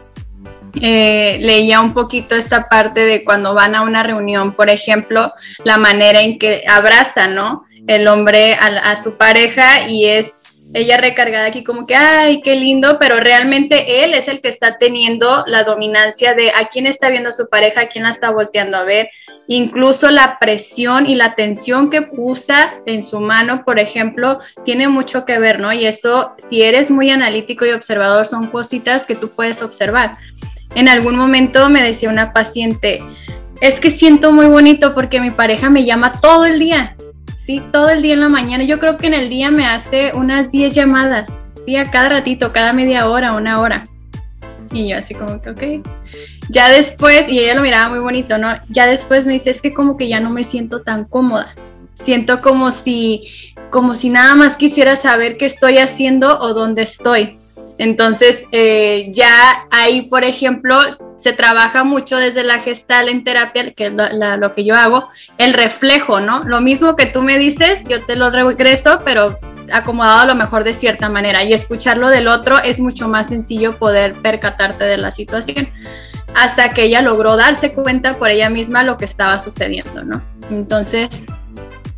eh, 0.81 1.39
leía 1.41 1.81
un 1.81 1.95
poquito 1.95 2.35
esta 2.35 2.69
parte 2.69 3.01
de 3.01 3.25
cuando 3.25 3.55
van 3.55 3.75
a 3.75 3.83
una 3.83 4.03
reunión, 4.03 4.53
por 4.53 4.69
ejemplo, 4.69 5.33
la 5.65 5.79
manera 5.79 6.21
en 6.21 6.39
que 6.39 6.65
abraza, 6.69 7.29
¿no? 7.29 7.65
El 7.87 8.09
hombre 8.09 8.55
a, 8.55 8.97
su 8.97 9.17
pareja 9.17 9.89
y 9.89 10.07
es 10.07 10.36
ella 10.75 10.97
recargada 10.99 11.47
aquí 11.47 11.65
como 11.65 11.87
que, 11.87 11.95
ay, 11.95 12.41
qué 12.41 12.57
lindo, 12.57 12.99
pero 12.99 13.19
realmente 13.19 14.05
él 14.05 14.15
es 14.15 14.29
el 14.29 14.41
que 14.41 14.49
está 14.49 14.79
teniendo 14.79 15.45
la 15.47 15.63
dominancia 15.63 16.35
de 16.35 16.51
a 16.51 16.69
quién 16.69 16.87
está 16.87 17.09
viendo 17.09 17.31
a 17.31 17.33
su 17.33 17.49
pareja, 17.49 17.83
a 17.83 17.87
quién 17.89 18.05
la 18.05 18.11
está 18.11 18.31
volteando 18.31 18.77
a 18.77 18.85
ver, 18.85 19.09
incluso 19.47 20.11
la 20.11 20.39
presión 20.39 21.07
y 21.07 21.15
la 21.15 21.35
tensión 21.35 21.89
que 21.89 22.09
usa 22.13 22.75
en 22.87 23.03
su 23.03 23.21
mano, 23.21 23.65
por 23.65 23.79
ejemplo, 23.79 24.41
tiene 24.65 24.89
mucho 24.89 25.25
que 25.25 25.39
ver, 25.39 25.61
¿no? 25.61 25.73
Y 25.73 25.87
eso, 25.87 26.33
si 26.39 26.63
eres 26.63 26.91
muy 26.91 27.11
analítico 27.11 27.65
y 27.65 27.71
observador, 27.71 28.27
son 28.27 28.49
cositas 28.49 29.07
que 29.07 29.15
tú 29.15 29.31
puedes 29.31 29.63
observar. 29.63 30.13
En 30.75 30.89
algún 30.89 31.17
momento 31.17 31.69
me 31.71 31.83
decía 31.83 32.11
una 32.11 32.33
paciente, 32.33 33.01
es 33.61 33.81
que 33.81 33.91
siento 33.91 34.33
muy 34.33 34.47
bonito 34.47 34.95
porque 34.95 35.21
mi 35.21 35.31
pareja 35.31 35.71
me 35.71 35.85
llama 35.85 36.21
todo 36.21 36.45
el 36.45 36.59
día 36.59 36.97
sí, 37.47 37.63
todo 37.73 37.89
el 37.91 38.03
día 38.03 38.15
en 38.15 38.21
la 38.21 38.29
mañana. 38.29 38.65
Yo 38.65 38.79
creo 38.79 38.97
que 38.97 39.07
en 39.07 39.15
el 39.15 39.29
día 39.29 39.51
me 39.51 39.67
hace 39.67 40.13
unas 40.15 40.51
10 40.51 40.75
llamadas, 40.75 41.33
sí, 41.65 41.77
a 41.77 41.91
cada 41.91 42.09
ratito, 42.09 42.53
cada 42.53 42.73
media 42.73 43.09
hora, 43.09 43.33
una 43.33 43.61
hora. 43.61 43.85
Y 44.73 44.89
yo 44.89 44.99
así 44.99 45.15
como 45.15 45.41
que, 45.41 45.51
ok. 45.51 45.87
Ya 46.49 46.69
después, 46.69 47.29
y 47.29 47.39
ella 47.39 47.55
lo 47.55 47.63
miraba 47.63 47.89
muy 47.89 48.01
bonito, 48.01 48.37
¿no? 48.37 48.49
Ya 48.69 48.87
después 48.87 49.27
me 49.27 49.35
dice, 49.35 49.51
es 49.51 49.63
que 49.63 49.73
como 49.73 49.97
que 49.97 50.09
ya 50.09 50.21
no 50.21 50.31
me 50.31 50.45
siento 50.45 50.83
tan 50.83 51.05
cómoda. 51.05 51.55
Siento 52.03 52.43
como 52.43 52.73
si, 52.73 53.29
como 53.71 53.95
si 53.95 54.11
nada 54.11 54.35
más 54.35 54.57
quisiera 54.57 54.97
saber 54.97 55.39
qué 55.39 55.47
estoy 55.47 55.79
haciendo 55.79 56.39
o 56.41 56.53
dónde 56.53 56.83
estoy. 56.83 57.39
Entonces, 57.79 58.45
eh, 58.53 59.09
ya 59.13 59.67
ahí, 59.71 60.03
por 60.09 60.25
ejemplo, 60.25 60.79
se 61.17 61.33
trabaja 61.33 61.85
mucho 61.85 62.17
desde 62.17 62.45
la 62.45 62.61
gestal 62.61 63.09
en 63.09 63.25
terapia, 63.25 63.73
que 63.73 63.87
es 63.87 63.93
lo, 63.93 64.55
que 64.55 64.65
yo 64.65 64.75
hago, 64.75 65.09
el 65.39 65.53
reflejo, 65.53 66.21
¿no? 66.21 66.45
Lo 66.45 66.61
mismo 66.61 66.97
que 66.97 67.07
tú 67.07 67.23
me 67.23 67.39
dices, 67.39 67.85
yo 67.89 68.03
te 68.05 68.17
lo 68.17 68.31
regreso, 68.31 69.01
pero 69.05 69.39
acomodado 69.73 70.21
a 70.21 70.27
lo 70.27 70.35
mejor 70.35 70.65
de 70.65 70.75
cierta 70.75 71.09
manera. 71.09 71.45
Y 71.45 71.53
escucharlo 71.53 72.09
del 72.09 72.29
otro 72.29 72.59
es 72.63 72.81
mucho 72.81 73.09
más 73.09 73.29
sencillo 73.29 73.77
poder 73.77 74.13
percatarte 74.13 74.85
de 74.85 74.97
la 74.97 75.11
situación. 75.11 75.69
Hasta 76.35 76.71
que 76.71 76.85
ella 76.85 77.03
logró 77.03 77.37
darse 77.37 77.73
cuenta 77.73 78.15
por 78.15 78.31
ella 78.31 78.51
misma 78.51 78.83
lo 78.83 78.97
que 78.97 79.07
estaba 79.07 79.39
sucediendo, 79.39 80.03
¿no? 80.05 80.23
Entonces, 80.51 81.09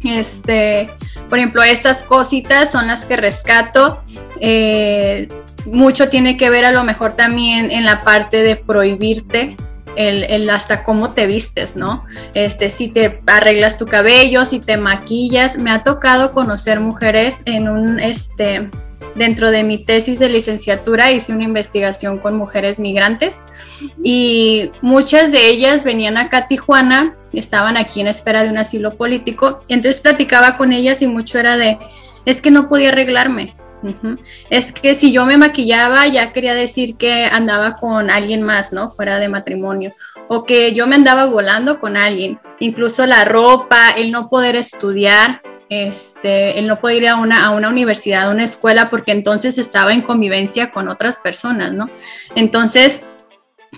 este, 0.04 0.88
por 1.28 1.38
ejemplo, 1.38 1.62
estas 1.62 2.04
cositas 2.04 2.70
son 2.70 2.86
las 2.86 3.04
que 3.04 3.16
rescato. 3.16 4.02
Eh, 4.40 5.28
mucho 5.72 6.08
tiene 6.08 6.36
que 6.36 6.50
ver 6.50 6.64
a 6.64 6.72
lo 6.72 6.84
mejor 6.84 7.16
también 7.16 7.70
en 7.70 7.84
la 7.84 8.02
parte 8.02 8.42
de 8.42 8.56
prohibirte 8.56 9.56
el, 9.96 10.48
hasta 10.48 10.84
cómo 10.84 11.12
te 11.12 11.26
vistes, 11.26 11.74
¿no? 11.74 12.04
Este, 12.34 12.70
si 12.70 12.88
te 12.88 13.18
arreglas 13.26 13.78
tu 13.78 13.86
cabello, 13.86 14.44
si 14.44 14.60
te 14.60 14.76
maquillas, 14.76 15.58
me 15.58 15.72
ha 15.72 15.82
tocado 15.82 16.32
conocer 16.32 16.78
mujeres 16.78 17.34
en 17.46 17.68
un, 17.68 17.98
este, 17.98 18.70
dentro 19.16 19.50
de 19.50 19.64
mi 19.64 19.78
tesis 19.78 20.18
de 20.18 20.28
licenciatura 20.28 21.10
hice 21.10 21.32
una 21.32 21.44
investigación 21.44 22.18
con 22.18 22.36
mujeres 22.36 22.78
migrantes 22.78 23.34
y 24.02 24.70
muchas 24.80 25.32
de 25.32 25.48
ellas 25.48 25.84
venían 25.84 26.16
acá 26.16 26.38
a 26.38 26.46
Tijuana, 26.46 27.16
estaban 27.32 27.76
aquí 27.76 28.00
en 28.00 28.06
espera 28.06 28.44
de 28.44 28.50
un 28.50 28.58
asilo 28.58 28.96
político, 28.96 29.62
y 29.68 29.74
entonces 29.74 30.00
platicaba 30.00 30.56
con 30.56 30.72
ellas 30.72 31.02
y 31.02 31.08
mucho 31.08 31.38
era 31.38 31.56
de, 31.56 31.76
es 32.24 32.40
que 32.40 32.50
no 32.50 32.68
podía 32.68 32.90
arreglarme, 32.90 33.54
es 34.50 34.72
que 34.72 34.94
si 34.94 35.12
yo 35.12 35.26
me 35.26 35.36
maquillaba 35.36 36.06
ya 36.06 36.32
quería 36.32 36.54
decir 36.54 36.96
que 36.96 37.24
andaba 37.24 37.74
con 37.74 38.10
alguien 38.10 38.42
más, 38.42 38.72
¿no? 38.72 38.90
Fuera 38.90 39.18
de 39.18 39.28
matrimonio. 39.28 39.94
O 40.28 40.44
que 40.44 40.74
yo 40.74 40.86
me 40.86 40.96
andaba 40.96 41.26
volando 41.26 41.80
con 41.80 41.96
alguien. 41.96 42.38
Incluso 42.60 43.06
la 43.06 43.24
ropa, 43.24 43.90
el 43.96 44.10
no 44.10 44.28
poder 44.28 44.56
estudiar, 44.56 45.40
este, 45.70 46.58
el 46.58 46.66
no 46.66 46.80
poder 46.80 47.02
ir 47.02 47.08
a 47.08 47.16
una, 47.16 47.46
a 47.46 47.50
una 47.50 47.68
universidad, 47.68 48.28
a 48.28 48.30
una 48.30 48.44
escuela, 48.44 48.90
porque 48.90 49.12
entonces 49.12 49.58
estaba 49.58 49.92
en 49.92 50.02
convivencia 50.02 50.70
con 50.70 50.88
otras 50.88 51.18
personas, 51.18 51.72
¿no? 51.72 51.88
Entonces, 52.34 53.02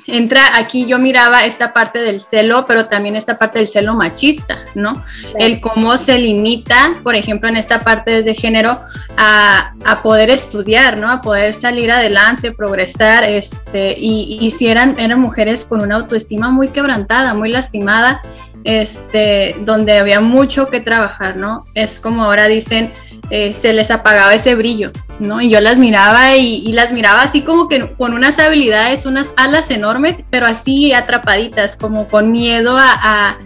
entra 0.06 0.56
aquí 0.56 0.86
yo 0.86 0.98
miraba 0.98 1.44
esta 1.44 1.72
parte 1.72 2.00
del 2.00 2.20
celo, 2.20 2.64
pero 2.66 2.86
también 2.86 3.16
esta 3.16 3.38
parte 3.38 3.58
del 3.58 3.68
celo 3.68 3.94
machista, 3.94 4.64
¿no? 4.74 5.04
El 5.38 5.60
cómo 5.60 5.96
se 5.98 6.18
limita, 6.18 6.94
por 7.02 7.14
ejemplo, 7.14 7.48
en 7.48 7.56
esta 7.56 7.80
parte 7.80 8.22
de 8.22 8.34
género, 8.34 8.82
a, 9.16 9.74
poder 10.02 10.30
estudiar, 10.30 10.96
¿no? 10.96 11.10
A 11.10 11.20
poder 11.20 11.52
salir 11.52 11.90
adelante, 11.90 12.52
progresar, 12.52 13.24
este, 13.24 13.94
y, 13.98 14.38
y 14.40 14.50
si 14.50 14.68
eran, 14.68 14.98
eran 14.98 15.20
mujeres 15.20 15.64
con 15.64 15.82
una 15.82 15.96
autoestima 15.96 16.50
muy 16.50 16.68
quebrantada, 16.68 17.34
muy 17.34 17.50
lastimada, 17.50 18.22
este, 18.64 19.56
donde 19.60 19.98
había 19.98 20.20
mucho 20.20 20.68
que 20.68 20.80
trabajar, 20.80 21.36
¿no? 21.36 21.64
Es 21.74 21.98
como 21.98 22.24
ahora 22.24 22.46
dicen, 22.46 22.92
eh, 23.30 23.52
se 23.52 23.72
les 23.72 23.92
apagaba 23.92 24.34
ese 24.34 24.56
brillo, 24.56 24.90
¿no? 25.20 25.40
Y 25.40 25.50
yo 25.50 25.60
las 25.60 25.78
miraba 25.78 26.36
y, 26.36 26.72
las 26.72 26.92
miraba 26.92 27.22
así 27.22 27.42
como 27.42 27.68
que 27.68 27.92
con 27.94 28.12
unas 28.12 28.40
habilidades, 28.40 29.06
unas 29.06 29.28
alas 29.36 29.70
enormes, 29.70 30.16
pero 30.30 30.46
así 30.46 30.92
atrapaditas, 30.92 31.76
como 31.76 32.08
con 32.08 32.32
miedo 32.32 32.76
a, 32.78 33.38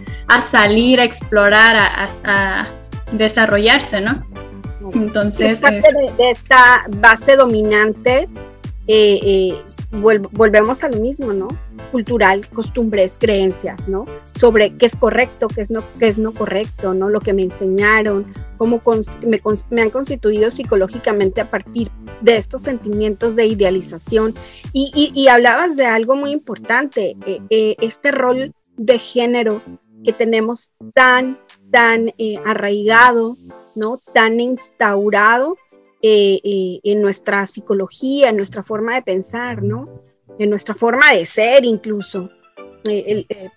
salir, 0.49 0.99
a 0.99 1.03
explorar, 1.03 1.75
a, 1.77 2.65
desarrollarse, 3.11 4.01
¿no? 4.01 4.23
Entonces... 4.95 5.53
Es 5.53 5.59
parte 5.59 5.87
de, 5.93 6.31
esta 6.31 6.83
base 6.89 7.35
dominante, 7.35 8.27
eh, 8.87 9.19
eh, 9.21 9.61
volvemos 9.91 10.83
al 10.83 10.99
mismo, 10.99 11.33
¿no? 11.33 11.47
Cultural, 11.91 12.47
costumbres, 12.49 13.17
creencias, 13.19 13.87
¿no? 13.87 14.05
Sobre 14.39 14.75
qué 14.77 14.85
es 14.85 14.95
correcto, 14.95 15.47
qué 15.47 15.61
es 15.61 15.71
no, 15.71 15.83
qué 15.99 16.07
es 16.07 16.17
no 16.17 16.31
correcto, 16.31 16.93
¿no? 16.93 17.09
Lo 17.09 17.19
que 17.19 17.33
me 17.33 17.43
enseñaron, 17.43 18.25
cómo 18.57 18.81
me, 19.69 19.81
han 19.81 19.89
constituido 19.89 20.49
psicológicamente 20.49 21.41
a 21.41 21.49
partir 21.49 21.89
de 22.21 22.37
estos 22.37 22.61
sentimientos 22.61 23.35
de 23.35 23.47
idealización. 23.47 24.33
Y, 24.73 25.27
hablabas 25.27 25.75
de 25.75 25.85
algo 25.85 26.15
muy 26.15 26.31
importante, 26.31 27.15
eh, 27.25 27.41
eh, 27.49 27.75
este 27.79 28.11
rol 28.11 28.53
de 28.77 28.99
género 28.99 29.61
que 30.03 30.13
tenemos 30.13 30.71
tan, 30.93 31.37
tan 31.71 32.13
eh, 32.17 32.37
arraigado, 32.45 33.37
¿no? 33.75 33.99
Tan 34.13 34.39
instaurado 34.39 35.57
en 36.07 37.01
nuestra 37.01 37.47
psicología, 37.47 38.29
en 38.29 38.37
nuestra 38.37 38.63
forma 38.63 38.95
de 38.95 39.01
pensar, 39.01 39.63
¿no? 39.63 39.85
En 40.39 40.49
nuestra 40.49 40.75
forma 40.75 41.13
de 41.13 41.25
ser 41.25 41.65
incluso. 41.65 42.29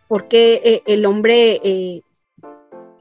porque 0.09 0.83
el 0.87 1.05
hombre 1.05 2.03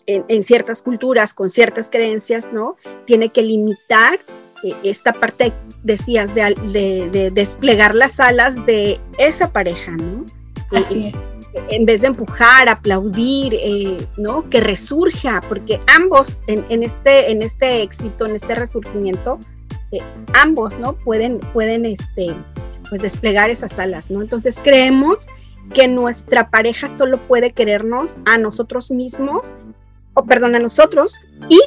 en, 0.08 0.44
ciertas 0.44 0.82
culturas, 0.82 1.34
con 1.34 1.50
ciertas 1.50 1.90
creencias, 1.90 2.52
¿no? 2.52 2.78
Tiene 3.06 3.30
que 3.30 3.44
limitar 3.44 4.20
eh, 4.64 4.74
esta 4.84 5.14
parte, 5.14 5.54
decías, 5.84 6.34
de, 6.34 7.32
desplegar 7.34 7.94
las 7.94 8.20
alas 8.20 8.66
de 8.66 9.00
esa 9.20 9.52
pareja, 9.52 9.92
¿no? 9.92 10.26
Eh, 10.72 11.12
en 11.70 11.86
vez 11.86 12.02
de 12.02 12.08
empujar, 12.08 12.70
aplaudir, 12.70 13.54
eh, 13.54 14.08
¿no? 14.18 14.50
Que 14.50 14.62
resurja, 14.62 15.42
porque 15.48 15.80
ambos 15.96 16.44
en, 16.48 16.84
este, 16.84 17.32
en 17.32 17.42
este 17.42 17.82
éxito, 17.82 18.26
en 18.26 18.36
este 18.36 18.56
resurgimiento, 18.56 19.40
ambos, 20.34 20.78
¿no? 20.80 20.94
Pueden, 20.94 21.40
pueden, 21.54 21.86
este, 21.86 22.36
pues 22.90 23.02
desplegar 23.02 23.50
esas 23.50 23.80
alas, 23.80 24.10
¿no? 24.10 24.22
Entonces 24.22 24.60
creemos 24.64 25.28
que 25.74 25.88
nuestra 25.88 26.50
pareja 26.50 26.96
solo 26.96 27.28
puede 27.28 27.52
querernos 27.52 28.20
a 28.26 28.38
nosotros 28.38 28.92
mismos 28.92 29.56
o 30.14 30.26
perdón, 30.26 30.56
a 30.56 30.60
nosotros 30.60 31.20
y 31.50 31.60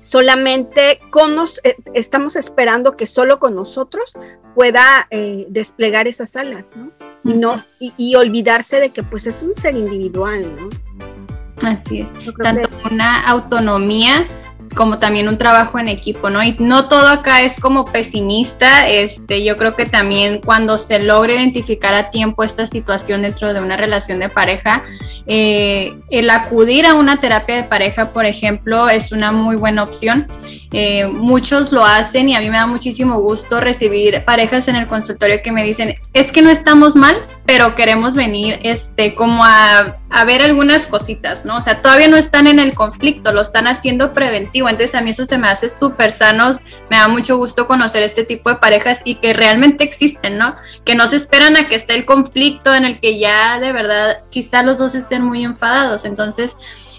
solamente 0.00 1.00
con 1.10 1.34
nos, 1.34 1.60
eh, 1.64 1.76
estamos 1.94 2.36
esperando 2.36 2.96
que 2.96 3.06
solo 3.06 3.38
con 3.38 3.54
nosotros 3.54 4.12
pueda 4.54 5.06
eh, 5.10 5.46
desplegar 5.48 6.06
esas 6.06 6.36
alas, 6.36 6.70
¿no? 6.76 6.92
Y, 7.24 7.34
no 7.34 7.62
y, 7.78 8.14
olvidarse 8.14 8.80
de 8.80 8.90
que 8.90 9.02
pues 9.02 9.26
es 9.26 9.42
un 9.42 9.54
ser 9.54 9.76
individual, 9.76 10.54
¿no? 10.56 11.68
Así 11.68 12.00
es. 12.00 12.12
Tanto 12.40 12.68
una 12.90 13.24
autonomía 13.24 14.28
como 14.74 14.98
también 14.98 15.28
un 15.28 15.38
trabajo 15.38 15.78
en 15.78 15.88
equipo, 15.88 16.30
¿no? 16.30 16.42
Y 16.42 16.56
no 16.58 16.88
todo 16.88 17.08
acá 17.08 17.42
es 17.42 17.58
como 17.58 17.86
pesimista, 17.86 18.86
este, 18.86 19.44
yo 19.44 19.56
creo 19.56 19.74
que 19.74 19.86
también 19.86 20.40
cuando 20.40 20.78
se 20.78 21.00
logra 21.00 21.34
identificar 21.34 21.94
a 21.94 22.10
tiempo 22.10 22.44
esta 22.44 22.66
situación 22.66 23.22
dentro 23.22 23.52
de 23.52 23.60
una 23.60 23.76
relación 23.76 24.20
de 24.20 24.28
pareja, 24.28 24.84
eh, 25.26 25.98
el 26.10 26.30
acudir 26.30 26.86
a 26.86 26.94
una 26.94 27.18
terapia 27.18 27.56
de 27.56 27.64
pareja, 27.64 28.12
por 28.12 28.24
ejemplo, 28.24 28.88
es 28.88 29.12
una 29.12 29.32
muy 29.32 29.56
buena 29.56 29.82
opción. 29.82 30.28
Eh, 30.72 31.06
muchos 31.06 31.72
lo 31.72 31.82
hacen 31.82 32.28
y 32.28 32.36
a 32.36 32.40
mí 32.40 32.50
me 32.50 32.58
da 32.58 32.66
muchísimo 32.66 33.20
gusto 33.20 33.60
recibir 33.60 34.22
parejas 34.26 34.68
en 34.68 34.76
el 34.76 34.86
consultorio 34.86 35.40
que 35.42 35.50
me 35.50 35.64
dicen, 35.64 35.94
es 36.12 36.30
que 36.30 36.42
no 36.42 36.50
estamos 36.50 36.94
mal, 36.94 37.16
pero 37.46 37.74
queremos 37.74 38.14
venir 38.14 38.60
este, 38.62 39.14
como 39.14 39.44
a, 39.44 39.96
a 40.10 40.24
ver 40.24 40.42
algunas 40.42 40.86
cositas, 40.86 41.46
¿no? 41.46 41.56
O 41.56 41.60
sea, 41.62 41.80
todavía 41.80 42.08
no 42.08 42.18
están 42.18 42.46
en 42.46 42.58
el 42.58 42.74
conflicto, 42.74 43.32
lo 43.32 43.40
están 43.40 43.66
haciendo 43.66 44.12
preventivo. 44.12 44.68
Entonces 44.68 44.94
a 44.94 45.00
mí 45.00 45.10
eso 45.10 45.24
se 45.24 45.38
me 45.38 45.48
hace 45.48 45.70
súper 45.70 46.12
sano, 46.12 46.58
me 46.90 46.98
da 46.98 47.08
mucho 47.08 47.38
gusto 47.38 47.66
conocer 47.66 48.02
este 48.02 48.24
tipo 48.24 48.50
de 48.50 48.56
parejas 48.56 49.00
y 49.04 49.16
que 49.16 49.32
realmente 49.32 49.84
existen, 49.84 50.36
¿no? 50.36 50.54
Que 50.84 50.94
no 50.94 51.06
se 51.08 51.16
esperan 51.16 51.56
a 51.56 51.68
que 51.68 51.76
esté 51.76 51.94
el 51.94 52.04
conflicto 52.04 52.74
en 52.74 52.84
el 52.84 52.98
que 52.98 53.18
ya 53.18 53.58
de 53.58 53.72
verdad 53.72 54.18
quizá 54.30 54.62
los 54.62 54.76
dos 54.76 54.94
estén 54.94 55.24
muy 55.24 55.44
enfadados. 55.44 56.04
Entonces, 56.04 56.56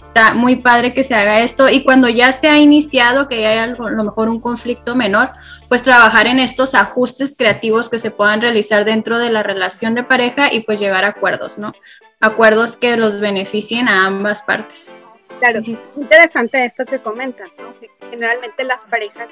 está 0.10 0.34
muy 0.34 0.56
padre 0.56 0.94
que 0.94 1.04
se 1.04 1.14
haga 1.14 1.42
esto 1.42 1.70
y 1.70 1.84
cuando 1.84 2.10
ya 2.10 2.34
se 2.34 2.48
ha 2.48 2.58
iniciado, 2.58 3.28
que 3.28 3.46
hay 3.46 3.60
algo, 3.60 3.86
a 3.86 3.92
lo 3.92 4.04
mejor 4.04 4.28
un 4.28 4.42
conflicto 4.42 4.96
menor, 4.96 5.30
pues 5.68 5.84
trabajar 5.84 6.26
en 6.26 6.40
estos 6.40 6.74
ajustes 6.74 7.36
creativos 7.38 7.92
que 7.92 8.00
se 8.00 8.10
puedan 8.10 8.42
realizar 8.42 8.86
dentro 8.86 9.20
de 9.20 9.30
la 9.30 9.44
relación 9.44 9.94
de 9.94 10.04
pareja 10.04 10.52
y 10.52 10.62
pues 10.62 10.80
llegar 10.80 11.06
a 11.06 11.10
acuerdos, 11.10 11.60
¿no? 11.60 11.74
Acuerdos 12.22 12.76
que 12.76 12.98
los 12.98 13.20
beneficien 13.20 13.88
a 13.88 14.08
ambas 14.08 14.42
partes. 14.42 14.98
Claro, 15.40 15.62
sí, 15.62 15.74
es 15.74 15.98
interesante 15.98 16.66
esto 16.66 16.86
que 16.86 17.00
comentas, 17.00 17.50
¿no? 17.60 17.80
Que 17.80 17.90
generalmente 18.10 18.64
las 18.64 18.84
parejas 18.86 19.30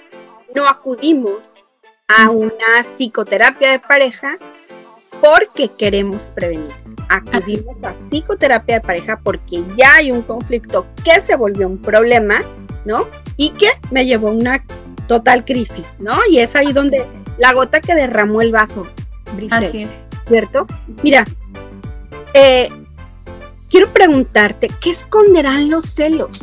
no 0.55 0.67
acudimos 0.67 1.43
a 2.07 2.29
una 2.29 2.83
psicoterapia 2.83 3.71
de 3.71 3.79
pareja 3.79 4.37
porque 5.21 5.69
queremos 5.77 6.29
prevenir. 6.31 6.71
Acudimos 7.09 7.83
a 7.83 7.93
psicoterapia 7.93 8.75
de 8.75 8.81
pareja 8.81 9.19
porque 9.23 9.63
ya 9.75 9.95
hay 9.95 10.11
un 10.11 10.21
conflicto 10.21 10.85
que 11.03 11.21
se 11.21 11.35
volvió 11.35 11.67
un 11.67 11.77
problema, 11.77 12.39
¿no? 12.85 13.07
Y 13.37 13.51
que 13.51 13.69
me 13.91 14.05
llevó 14.05 14.29
a 14.29 14.31
una 14.31 14.63
total 15.07 15.45
crisis, 15.45 15.97
¿no? 15.99 16.17
Y 16.29 16.39
es 16.39 16.55
ahí 16.55 16.73
donde 16.73 17.05
la 17.37 17.53
gota 17.53 17.79
que 17.79 17.95
derramó 17.95 18.41
el 18.41 18.51
vaso, 18.51 18.83
Así 19.51 19.87
¿cierto? 20.27 20.67
Mira, 21.03 21.25
eh, 22.33 22.69
quiero 23.69 23.87
preguntarte, 23.93 24.69
¿qué 24.81 24.89
esconderán 24.89 25.69
los 25.69 25.85
celos? 25.85 26.39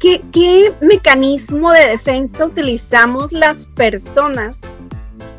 ¿Qué, 0.00 0.20
qué 0.32 0.74
mecanismo 0.80 1.70
de 1.72 1.86
defensa 1.90 2.46
utilizamos 2.46 3.30
las 3.30 3.66
personas 3.66 4.62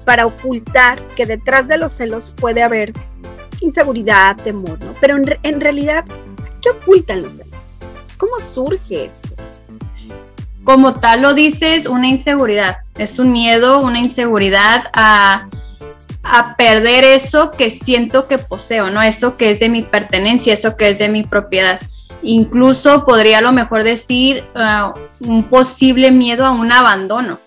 para 0.04 0.26
ocultar 0.26 1.02
que 1.16 1.26
detrás 1.26 1.68
de 1.68 1.78
los 1.78 1.94
celos 1.94 2.34
puede 2.36 2.64
haber 2.64 2.94
inseguridad, 3.62 4.36
temor, 4.38 4.80
¿no? 4.82 4.94
Pero 5.00 5.18
en, 5.18 5.62
realidad, 5.62 6.06
¿qué 6.62 6.70
ocultan 6.70 7.24
los 7.24 7.38
celos? 7.38 7.80
¿Cómo 8.18 8.34
surge 8.46 9.06
esto? 9.06 9.36
Como 10.64 11.00
tal 11.00 11.22
lo 11.22 11.34
dices, 11.34 11.86
una 11.86 12.08
inseguridad. 12.08 12.78
Es 12.98 13.20
un 13.20 13.32
miedo, 13.32 13.82
una 13.82 14.00
inseguridad 14.00 14.86
a, 14.94 15.50
a 16.24 16.56
perder 16.56 17.04
eso 17.04 17.52
que 17.52 17.70
siento 17.70 18.28
que 18.28 18.38
poseo, 18.38 18.90
¿no? 18.90 19.02
Eso 19.02 19.36
que 19.36 19.52
es 19.52 19.60
de 19.60 19.70
mi 19.70 19.84
pertenencia, 19.84 20.54
eso 20.54 20.78
que 20.78 20.90
es 20.90 21.00
de 21.00 21.10
mi 21.10 21.24
propiedad. 21.24 21.82
Incluso 22.22 23.06
podría 23.06 23.40
a 23.40 23.42
lo 23.42 23.52
mejor 23.52 23.84
decir 23.84 24.46
ah, 24.56 24.94
un 25.20 25.44
posible 25.44 26.12
miedo 26.12 26.46
a 26.46 26.52
un 26.52 26.72
abandono. 26.72 27.40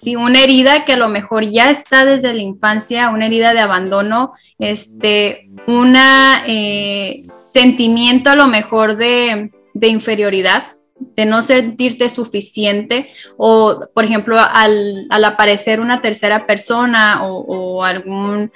Sí, 0.00 0.14
una 0.14 0.42
herida 0.42 0.84
que 0.84 0.92
a 0.92 0.96
lo 0.96 1.08
mejor 1.08 1.44
ya 1.50 1.70
está 1.70 2.04
desde 2.04 2.32
la 2.32 2.40
infancia, 2.40 3.10
una 3.10 3.26
herida 3.26 3.52
de 3.52 3.60
abandono, 3.60 4.32
este, 4.58 5.48
un 5.66 5.96
eh, 6.46 7.22
sentimiento 7.36 8.30
a 8.30 8.36
lo 8.36 8.46
mejor 8.46 8.96
de, 8.96 9.50
inferioridad, 9.80 10.68
de 11.16 11.26
no 11.26 11.42
sentirte 11.42 12.08
suficiente 12.08 13.10
o, 13.36 13.80
por 13.92 14.04
ejemplo, 14.04 14.38
al, 14.38 15.08
aparecer 15.10 15.80
una 15.80 16.00
tercera 16.00 16.46
persona 16.46 17.24
o 17.24 17.82
algún 17.82 18.52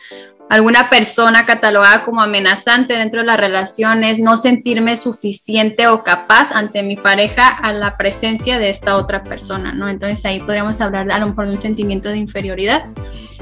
alguna 0.52 0.90
persona 0.90 1.47
catalogada 1.47 2.04
como 2.04 2.21
amenazante 2.21 2.92
dentro 2.92 3.23
de 3.23 3.26
la 3.26 3.38
relación 3.38 4.04
es 4.04 4.18
no 4.18 4.37
sentirme 4.37 4.99
suficiente 4.99 5.88
o 5.88 6.04
capaz 6.04 6.52
ante 6.52 6.82
mi 6.82 6.97
pareja 6.97 7.49
a 7.49 7.73
la 7.73 7.97
presencia 7.97 8.59
de 8.59 8.68
esta 8.68 8.99
otra 8.99 9.23
persona, 9.23 9.73
¿no? 9.73 9.88
Entonces 9.88 10.23
ahí 10.26 10.40
podríamos 10.40 10.78
hablar 10.82 11.11
a 11.11 11.18
lo 11.18 11.28
mejor 11.28 11.47
de 11.47 11.52
un 11.52 11.59
sentimiento 11.59 12.11
de 12.11 12.18
inferioridad, 12.18 12.85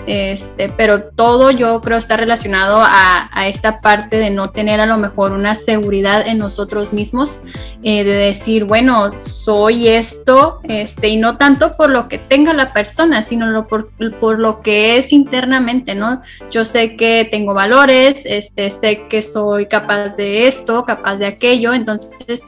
este, 0.06 0.68
pero 0.68 1.02
todo 1.02 1.50
yo 1.50 1.80
creo 1.80 1.98
está 1.98 2.16
relacionado 2.16 2.78
a, 2.80 3.26
esta 3.48 3.80
parte 3.80 4.16
de 4.16 4.30
no 4.30 4.50
tener 4.50 4.80
a 4.80 4.86
lo 4.86 4.98
mejor 4.98 5.32
una 5.32 5.56
seguridad 5.56 6.26
en 6.28 6.38
nosotros 6.38 6.92
mismos, 6.92 7.40
eh, 7.82 8.04
de 8.04 8.12
decir, 8.12 8.64
bueno, 8.64 9.10
soy 9.20 9.88
esto, 9.88 10.60
este, 10.64 11.08
y 11.08 11.16
no 11.16 11.38
tanto 11.38 11.72
por 11.76 11.90
lo 11.90 12.06
que 12.06 12.18
tenga 12.18 12.52
la 12.52 12.72
persona, 12.72 13.22
sino 13.22 13.66
por, 13.66 13.90
por 14.20 14.38
lo 14.38 14.60
que 14.60 14.98
es 14.98 15.12
internamente, 15.12 15.94
¿no? 15.94 16.22
Yo 16.50 16.64
sé 16.64 16.96
que 17.00 17.26
tengo 17.30 17.54
valores, 17.54 18.26
este, 18.26 18.70
sé 18.70 19.08
que 19.08 19.22
soy 19.22 19.66
capaz 19.66 20.16
de 20.16 20.46
esto, 20.46 20.84
capaz 20.84 21.16
de 21.16 21.24
aquello, 21.24 21.72
entonces 21.72 22.44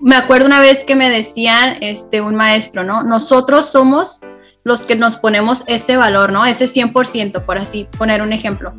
me 0.00 0.14
acuerdo 0.14 0.44
una 0.44 0.60
vez 0.60 0.84
que 0.84 0.94
me 0.94 1.08
decían 1.08 1.78
este, 1.80 2.20
un 2.20 2.34
maestro, 2.34 2.84
¿no? 2.84 3.02
Nosotros 3.02 3.72
somos 3.72 4.20
los 4.64 4.84
que 4.84 4.96
nos 4.96 5.16
ponemos 5.16 5.64
ese 5.66 5.96
valor, 5.96 6.30
¿no? 6.30 6.44
Ese 6.44 6.66
100%, 6.66 7.46
por 7.46 7.56
así 7.56 7.88
poner 7.96 8.20
un 8.20 8.34
ejemplo. 8.34 8.74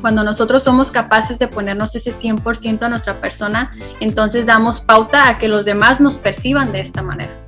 Cuando 0.00 0.24
nosotros 0.24 0.62
somos 0.62 0.90
capaces 0.90 1.38
de 1.38 1.48
ponernos 1.48 1.94
ese 1.94 2.12
100% 2.12 2.82
a 2.82 2.88
nuestra 2.88 3.20
persona, 3.20 3.72
entonces 4.00 4.46
damos 4.46 4.80
pauta 4.80 5.28
a 5.28 5.38
que 5.38 5.48
los 5.48 5.64
demás 5.64 6.00
nos 6.00 6.16
perciban 6.16 6.72
de 6.72 6.80
esta 6.80 7.02
manera. 7.02 7.40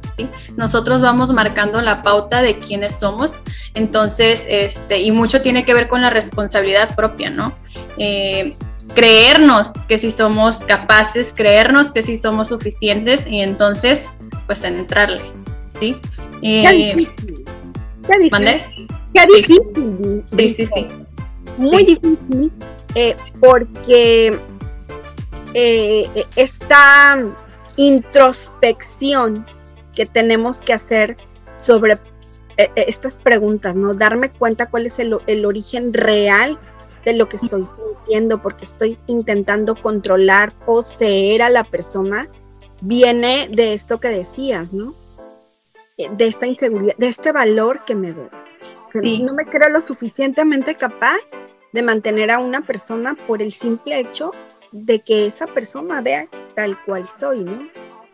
Nosotros 0.57 1.03
vamos 1.03 1.33
marcando 1.33 1.81
la 1.81 2.03
pauta 2.03 2.43
de 2.43 2.59
quiénes 2.59 2.99
somos, 2.99 3.41
entonces, 3.75 4.45
este, 4.49 5.01
y 5.01 5.11
mucho 5.11 5.41
tiene 5.43 5.65
que 5.65 5.75
ver 5.75 5.89
con 5.89 6.03
la 6.03 6.11
responsabilidad 6.11 6.95
propia, 6.95 7.31
¿no? 7.31 7.55
Eh, 7.97 8.55
creernos 8.95 9.73
que 9.89 9.99
si 9.99 10.11
somos 10.11 10.59
capaces, 10.59 11.33
creernos 11.35 11.93
que 11.93 12.03
si 12.03 12.19
somos 12.19 12.49
suficientes 12.49 13.27
y 13.27 13.41
entonces, 13.41 14.11
pues 14.47 14.65
entrarle, 14.65 15.23
¿sí? 15.69 15.97
Qué 16.41 16.65
eh, 16.65 16.95
difícil. 16.95 17.45
Qué 18.07 18.19
difícil. 18.19 18.89
Qué 19.15 19.27
difícil. 19.27 20.25
Sí, 20.37 20.51
sí, 20.55 20.67
sí. 20.67 20.87
Muy 21.63 21.85
difícil 21.85 22.53
eh, 22.95 23.17
porque 23.41 24.39
esta 26.37 27.17
introspección 27.77 29.45
que 29.95 30.07
tenemos 30.07 30.61
que 30.63 30.73
hacer 30.73 31.17
sobre 31.57 31.99
eh, 32.57 32.71
eh, 32.77 32.85
estas 32.89 33.17
preguntas, 33.17 33.75
¿no? 33.77 33.95
Darme 33.95 34.31
cuenta 34.31 34.69
cuál 34.69 34.87
es 34.87 34.99
el, 34.99 35.15
origen 35.45 35.93
real 35.93 36.59
de 37.05 37.15
lo 37.15 37.29
que 37.29 37.37
estoy 37.37 37.65
sintiendo, 37.65 38.43
porque 38.43 38.65
estoy 38.65 38.99
intentando 39.07 39.75
controlar, 39.75 40.53
poseer 40.67 41.43
a 41.43 41.51
la 41.51 41.65
persona, 41.65 42.29
viene 42.81 43.49
de 43.51 43.73
esto 43.73 44.01
que 44.01 44.09
decías, 44.09 44.73
¿no? 44.73 44.95
Eh, 45.97 46.09
de 46.17 46.27
esta 46.27 46.47
inseguridad, 46.47 46.95
de 46.97 47.09
este 47.09 47.33
valor 47.33 47.85
que 47.85 47.95
me 47.95 48.13
doy. 48.13 48.29
No 49.23 49.33
me 49.33 49.47
creo 49.47 49.71
lo 49.71 49.81
suficientemente 49.81 50.75
capaz 50.75 51.21
de 51.73 51.83
mantener 51.83 52.31
a 52.31 52.39
una 52.39 52.61
persona 52.63 53.17
por 53.27 53.43
el 53.43 53.53
simple 53.53 53.99
hecho 54.01 54.33
de 54.73 55.01
que 55.01 55.27
esa 55.27 55.47
persona 55.47 56.01
vea 56.01 56.27
tal 56.55 56.79
cual 56.85 57.07
soy, 57.07 57.45
¿no? 57.45 57.69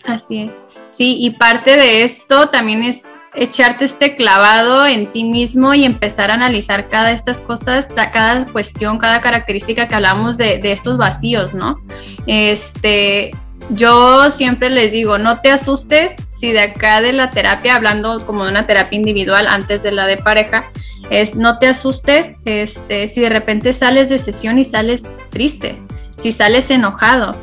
Así 0.04 0.42
es. 0.42 0.52
Sí, 0.86 1.16
y 1.20 1.30
parte 1.30 1.76
de 1.76 2.02
esto 2.02 2.48
también 2.48 2.82
es 2.82 3.04
echarte 3.34 3.84
este 3.84 4.16
clavado 4.16 4.86
en 4.86 5.06
ti 5.12 5.24
mismo 5.24 5.74
y 5.74 5.84
empezar 5.84 6.30
a 6.30 6.34
analizar 6.34 6.88
cada 6.88 7.12
estas 7.12 7.40
cosas, 7.40 7.86
cada 7.94 8.44
cuestión, 8.46 8.98
cada 8.98 9.20
característica 9.20 9.86
que 9.86 9.94
hablamos 9.94 10.36
de, 10.38 10.58
de 10.58 10.72
estos 10.72 10.96
vacíos, 10.98 11.54
¿no? 11.54 11.80
Este, 12.26 13.30
yo 13.70 14.30
siempre 14.30 14.70
les 14.70 14.92
digo, 14.92 15.18
no 15.18 15.40
te 15.40 15.50
asustes 15.50 16.12
si 16.38 16.52
de 16.52 16.60
acá 16.60 17.00
de 17.00 17.12
la 17.12 17.30
terapia, 17.30 17.74
hablando 17.74 18.24
como 18.26 18.44
de 18.44 18.50
una 18.50 18.66
terapia 18.66 18.96
individual 18.96 19.46
antes 19.48 19.82
de 19.82 19.92
la 19.92 20.06
de 20.06 20.16
pareja, 20.16 20.70
es 21.10 21.34
no 21.34 21.58
te 21.58 21.66
asustes 21.66 22.34
este, 22.44 23.08
si 23.08 23.20
de 23.20 23.28
repente 23.28 23.72
sales 23.72 24.08
de 24.08 24.18
sesión 24.18 24.58
y 24.58 24.64
sales 24.64 25.10
triste, 25.30 25.78
si 26.20 26.32
sales 26.32 26.70
enojado, 26.70 27.34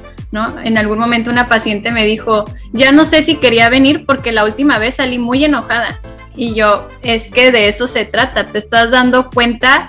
en 0.64 0.78
algún 0.78 1.00
momento 1.00 1.30
una 1.30 1.48
paciente 1.48 1.92
me 1.92 2.06
dijo, 2.06 2.46
ya 2.74 2.92
no 2.92 3.06
sé 3.06 3.22
si 3.22 3.38
quería 3.38 3.70
venir 3.70 4.06
porque 4.06 4.32
la 4.32 4.44
última 4.44 4.80
vez 4.80 4.96
salí 4.96 5.18
muy 5.18 5.46
enojada. 5.46 6.00
Y 6.36 6.54
yo, 6.54 6.90
es 7.02 7.32
que 7.32 7.52
de 7.52 7.70
eso 7.70 7.88
se 7.88 8.04
trata, 8.04 8.46
te 8.46 8.58
estás 8.58 8.92
dando 8.92 9.30
cuenta 9.30 9.88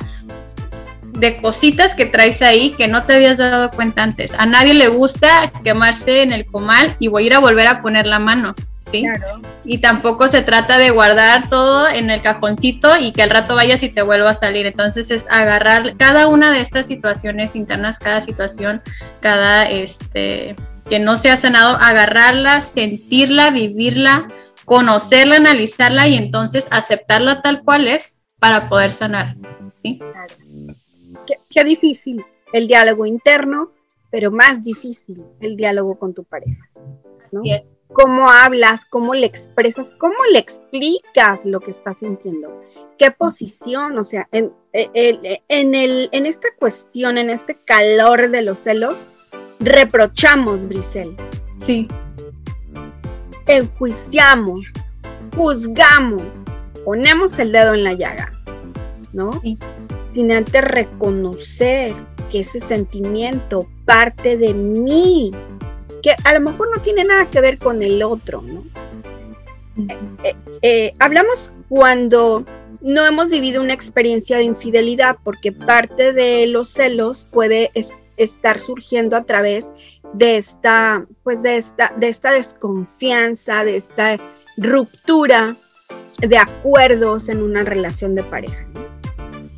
de 1.03 1.41
cositas 1.41 1.95
que 1.95 2.07
traes 2.07 2.43
ahí 2.43 2.75
que 2.75 2.89
no 2.89 3.03
te 3.03 3.15
habías 3.15 3.39
dado 3.39 3.71
cuenta 3.71 4.03
antes. 4.03 4.35
A 4.35 4.47
nadie 4.47 4.75
le 4.75 4.89
gusta 4.89 5.51
quemarse 5.65 6.23
en 6.23 6.33
el 6.33 6.47
comal 6.47 6.95
y 7.01 7.09
voy 7.09 7.25
a 7.25 7.27
ir 7.27 7.35
a 7.35 7.41
volver 7.41 7.67
a 7.67 7.83
poner 7.83 8.07
la 8.07 8.19
mano. 8.19 8.55
¿Sí? 8.91 9.05
Y 9.65 9.79
tampoco 9.79 10.29
se 10.29 10.43
trata 10.43 10.79
de 10.79 10.91
guardar 10.91 11.49
todo 11.49 11.89
en 11.89 12.11
el 12.11 12.23
cajoncito 12.23 12.99
y 12.99 13.13
que 13.13 13.23
al 13.23 13.31
rato 13.31 13.55
vayas 13.55 13.83
y 13.83 13.89
te 13.89 14.03
vuelva 14.03 14.31
a 14.31 14.35
salir. 14.35 14.67
Entonces 14.67 15.11
es 15.11 15.27
agarrar 15.31 15.97
cada 15.97 16.29
una 16.29 16.53
de 16.53 16.61
estas 16.61 16.87
situaciones 16.87 17.57
internas, 17.57 17.99
cada 17.99 18.21
situación, 18.21 18.81
cada 19.21 19.65
este 19.65 20.57
que 20.89 21.01
no 21.01 21.17
se 21.17 21.31
ha 21.31 21.37
sanado, 21.37 21.77
agarrarla, 21.81 22.61
sentirla, 22.61 23.51
vivirla, 23.51 24.29
conocerla, 24.65 25.37
analizarla 25.37 26.07
y 26.07 26.17
entonces 26.17 26.69
aceptarla 26.71 27.43
tal 27.43 27.65
cual 27.65 27.89
es 27.89 28.23
para 28.39 28.69
poder 28.69 28.93
sanar. 28.93 29.37
¿sí? 29.73 29.99
Qué, 31.51 31.65
difícil 31.65 32.25
el 32.53 32.69
diálogo 32.69 33.05
interno, 33.07 33.73
pero 34.11 34.31
más 34.31 34.63
difícil 34.63 35.25
el 35.41 35.57
diálogo 35.57 35.99
con 35.99 36.15
tu 36.15 36.23
pareja. 36.23 36.69
¿no? 37.33 37.43
Cómo 37.97 38.31
hablas, 38.31 38.85
cómo 38.85 39.15
le 39.15 39.25
expresas, 39.25 39.95
cómo 39.99 40.17
le 40.31 40.39
explicas 40.39 41.47
lo 41.47 41.61
que 41.61 41.71
estás 41.71 42.01
sintiendo, 42.01 42.61
qué 42.99 43.11
posición, 43.11 43.99
o 43.99 44.05
sea, 44.05 44.29
en, 44.33 44.53
en, 44.75 45.75
el, 45.75 46.11
en 46.13 46.27
esta 46.27 46.49
cuestión, 46.59 47.17
en 47.17 47.31
este 47.31 47.57
calor 47.65 48.31
de 48.31 48.43
los 48.43 48.61
celos, 48.61 49.07
reprochamos, 49.61 50.69
Brisel, 50.69 51.17
Sí. 51.59 51.89
Enjuiciamos, 53.47 54.67
juzgamos, 55.35 56.45
ponemos 56.85 57.39
el 57.39 57.51
dedo 57.51 57.73
en 57.73 57.85
la 57.85 57.95
llaga, 57.95 58.31
¿no? 59.15 59.41
Sí. 59.41 59.57
Sin 60.15 60.33
antes 60.33 60.63
reconocer 60.63 61.95
que 62.31 62.41
ese 62.41 62.61
sentimiento 62.61 63.67
parte 63.87 64.37
de 64.37 64.53
mí, 64.53 65.31
que 66.07 66.15
a 66.23 66.35
lo 66.35 66.41
mejor 66.41 66.69
no 66.73 66.81
tiene 66.83 67.03
nada 67.03 67.29
que 67.29 67.41
ver 67.41 67.59
con 67.59 67.83
el 67.83 68.01
otro, 68.01 68.41
¿no? 68.41 68.63
Eh, 70.23 70.37
eh, 70.63 70.93
hablamos 71.01 71.53
cuando 71.69 72.45
no 72.81 73.05
hemos 73.05 73.33
vivido 73.33 73.61
una 73.61 73.73
experiencia 73.73 74.37
de 74.37 74.45
infidelidad, 74.45 75.17
porque 75.25 75.51
parte 75.51 76.13
de 76.13 76.47
los 76.47 76.69
celos 76.69 77.27
puede 77.33 77.73
estar 78.17 78.61
surgiendo 78.61 79.17
a 79.17 79.25
través 79.25 79.73
de 80.13 80.37
esta, 80.37 81.05
pues 81.25 81.43
de 81.43 81.57
esta, 81.57 81.93
de 81.97 82.09
esta 82.09 82.31
desconfianza, 82.31 83.65
de 83.65 83.77
esta 83.77 84.17
ruptura 84.59 85.57
de 86.21 86.39
acuerdos 86.39 87.29
en 87.29 87.43
una 87.43 87.63
relación 87.63 88.15
de 88.15 88.23
pareja. 88.23 88.65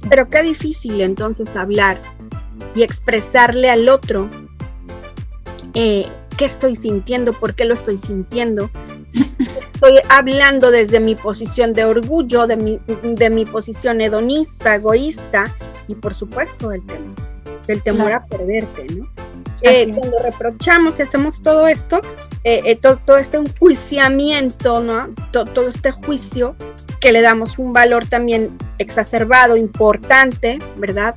Pero 0.09 0.31
qué 0.31 0.43
difícil 0.43 1.03
entonces 1.03 1.55
hablar 1.57 2.01
y 2.75 2.85
expresarle 2.85 3.69
al 3.69 3.91
otro 3.91 4.31
eh, 5.75 6.07
qué 6.39 6.47
estoy 6.47 6.77
sintiendo, 6.77 7.35
por 7.35 7.55
qué 7.55 7.67
lo 7.67 7.75
estoy 7.75 7.99
sintiendo. 7.99 8.71
Si 9.07 9.21
estoy 9.21 10.01
hablando 10.09 10.71
desde 10.71 11.01
mi 11.01 11.15
posición 11.15 11.75
de 11.75 11.85
orgullo, 11.85 12.47
de 12.47 12.57
mi, 12.57 12.81
de 13.03 13.29
mi 13.29 13.45
posición 13.45 14.01
hedonista, 14.01 14.77
egoísta 14.77 15.55
y 15.89 15.95
por 15.97 16.15
supuesto 16.15 16.71
del 16.71 16.87
temor, 16.87 17.15
del 17.67 17.83
temor 17.83 18.13
a 18.13 18.25
perderte, 18.25 18.87
¿no? 18.95 19.07
Eh, 19.61 19.91
cuando 19.93 20.21
reprochamos 20.21 21.01
y 21.01 21.03
hacemos 21.03 21.43
todo 21.43 21.67
esto, 21.67 22.01
eh, 22.45 22.77
todo, 22.77 23.17
este 23.17 23.39
enjuiciamiento, 23.39 24.81
¿no? 24.85 25.07
todo 25.33 25.69
este 25.69 25.91
juicio 25.91 26.55
que 27.01 27.11
le 27.11 27.23
damos 27.23 27.59
un 27.59 27.73
valor 27.73 28.07
también 28.07 28.57
exacerbado, 28.79 29.57
importante, 29.57 30.61
¿verdad? 30.77 31.17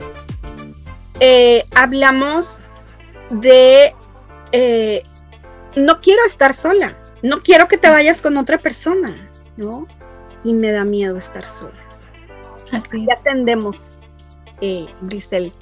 Eh, 1.20 1.66
hablamos 1.76 2.62
de 3.30 3.94
eh, 4.52 5.04
no 5.76 6.02
quiero 6.02 6.24
estar 6.26 6.54
sola, 6.54 6.96
no 7.22 7.42
quiero 7.42 7.68
que 7.68 7.78
te 7.78 7.90
vayas 7.90 8.22
con 8.22 8.38
otra 8.38 8.58
persona, 8.58 9.14
¿no? 9.58 9.88
Y 10.44 10.54
me 10.54 10.72
da 10.72 10.84
miedo 10.84 11.18
estar 11.18 11.46
sola. 11.46 11.80
Así. 12.72 13.06
Ya 13.08 13.14
atendemos, 13.14 13.94
eh, 14.62 14.86
Grisel. 15.02 15.54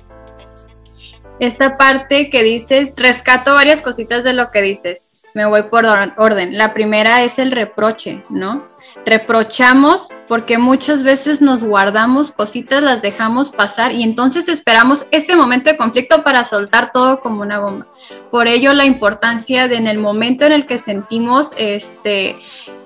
Esta 1.39 1.77
parte 1.77 2.29
que 2.29 2.43
dices, 2.43 2.93
rescato 2.95 3.53
varias 3.53 3.81
cositas 3.81 4.23
de 4.23 4.33
lo 4.33 4.51
que 4.51 4.61
dices 4.61 5.08
me 5.33 5.45
voy 5.45 5.63
por 5.63 5.85
orden. 5.85 6.57
La 6.57 6.73
primera 6.73 7.23
es 7.23 7.39
el 7.39 7.51
reproche, 7.51 8.23
¿no? 8.29 8.67
Reprochamos 9.05 10.09
porque 10.27 10.57
muchas 10.57 11.03
veces 11.03 11.41
nos 11.41 11.63
guardamos 11.63 12.31
cositas, 12.31 12.83
las 12.83 13.01
dejamos 13.01 13.51
pasar 13.51 13.93
y 13.93 14.03
entonces 14.03 14.47
esperamos 14.47 15.05
ese 15.11 15.35
momento 15.35 15.69
de 15.69 15.77
conflicto 15.77 16.23
para 16.23 16.45
soltar 16.45 16.91
todo 16.91 17.19
como 17.19 17.41
una 17.41 17.59
bomba. 17.59 17.87
Por 18.31 18.47
ello 18.47 18.73
la 18.73 18.85
importancia 18.85 19.67
de 19.67 19.77
en 19.77 19.87
el 19.87 19.99
momento 19.99 20.45
en 20.45 20.51
el 20.51 20.65
que 20.65 20.77
sentimos 20.77 21.51
este 21.57 22.35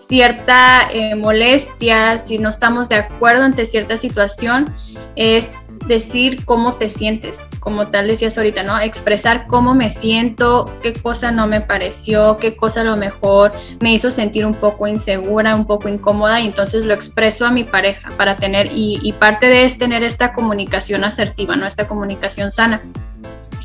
cierta 0.07 0.89
eh, 0.91 1.15
molestia, 1.15 2.19
si 2.19 2.37
no 2.37 2.49
estamos 2.49 2.89
de 2.89 2.97
acuerdo 2.97 3.43
ante 3.43 3.65
cierta 3.65 3.97
situación, 3.97 4.73
es 5.15 5.53
decir 5.87 6.45
cómo 6.45 6.75
te 6.75 6.89
sientes, 6.89 7.47
como 7.59 7.87
tal 7.87 8.07
decías 8.07 8.37
ahorita, 8.37 8.63
¿no? 8.63 8.79
Expresar 8.79 9.47
cómo 9.47 9.75
me 9.75 9.89
siento, 9.89 10.73
qué 10.81 10.93
cosa 10.93 11.31
no 11.31 11.47
me 11.47 11.61
pareció, 11.61 12.37
qué 12.37 12.55
cosa 12.55 12.81
a 12.81 12.83
lo 12.83 12.95
mejor 12.95 13.51
me 13.81 13.93
hizo 13.93 14.11
sentir 14.11 14.45
un 14.45 14.55
poco 14.55 14.87
insegura, 14.87 15.55
un 15.55 15.65
poco 15.65 15.89
incómoda 15.89 16.39
y 16.39 16.47
entonces 16.47 16.85
lo 16.85 16.93
expreso 16.93 17.45
a 17.45 17.51
mi 17.51 17.63
pareja 17.63 18.11
para 18.17 18.35
tener, 18.35 18.69
y, 18.73 19.13
parte 19.19 19.47
de 19.47 19.63
es 19.63 19.77
tener 19.77 20.03
esta 20.03 20.33
comunicación 20.33 21.03
asertiva, 21.03 21.55
¿no? 21.55 21.67
Esta 21.67 21.87
comunicación 21.87 22.51
sana. 22.51 22.81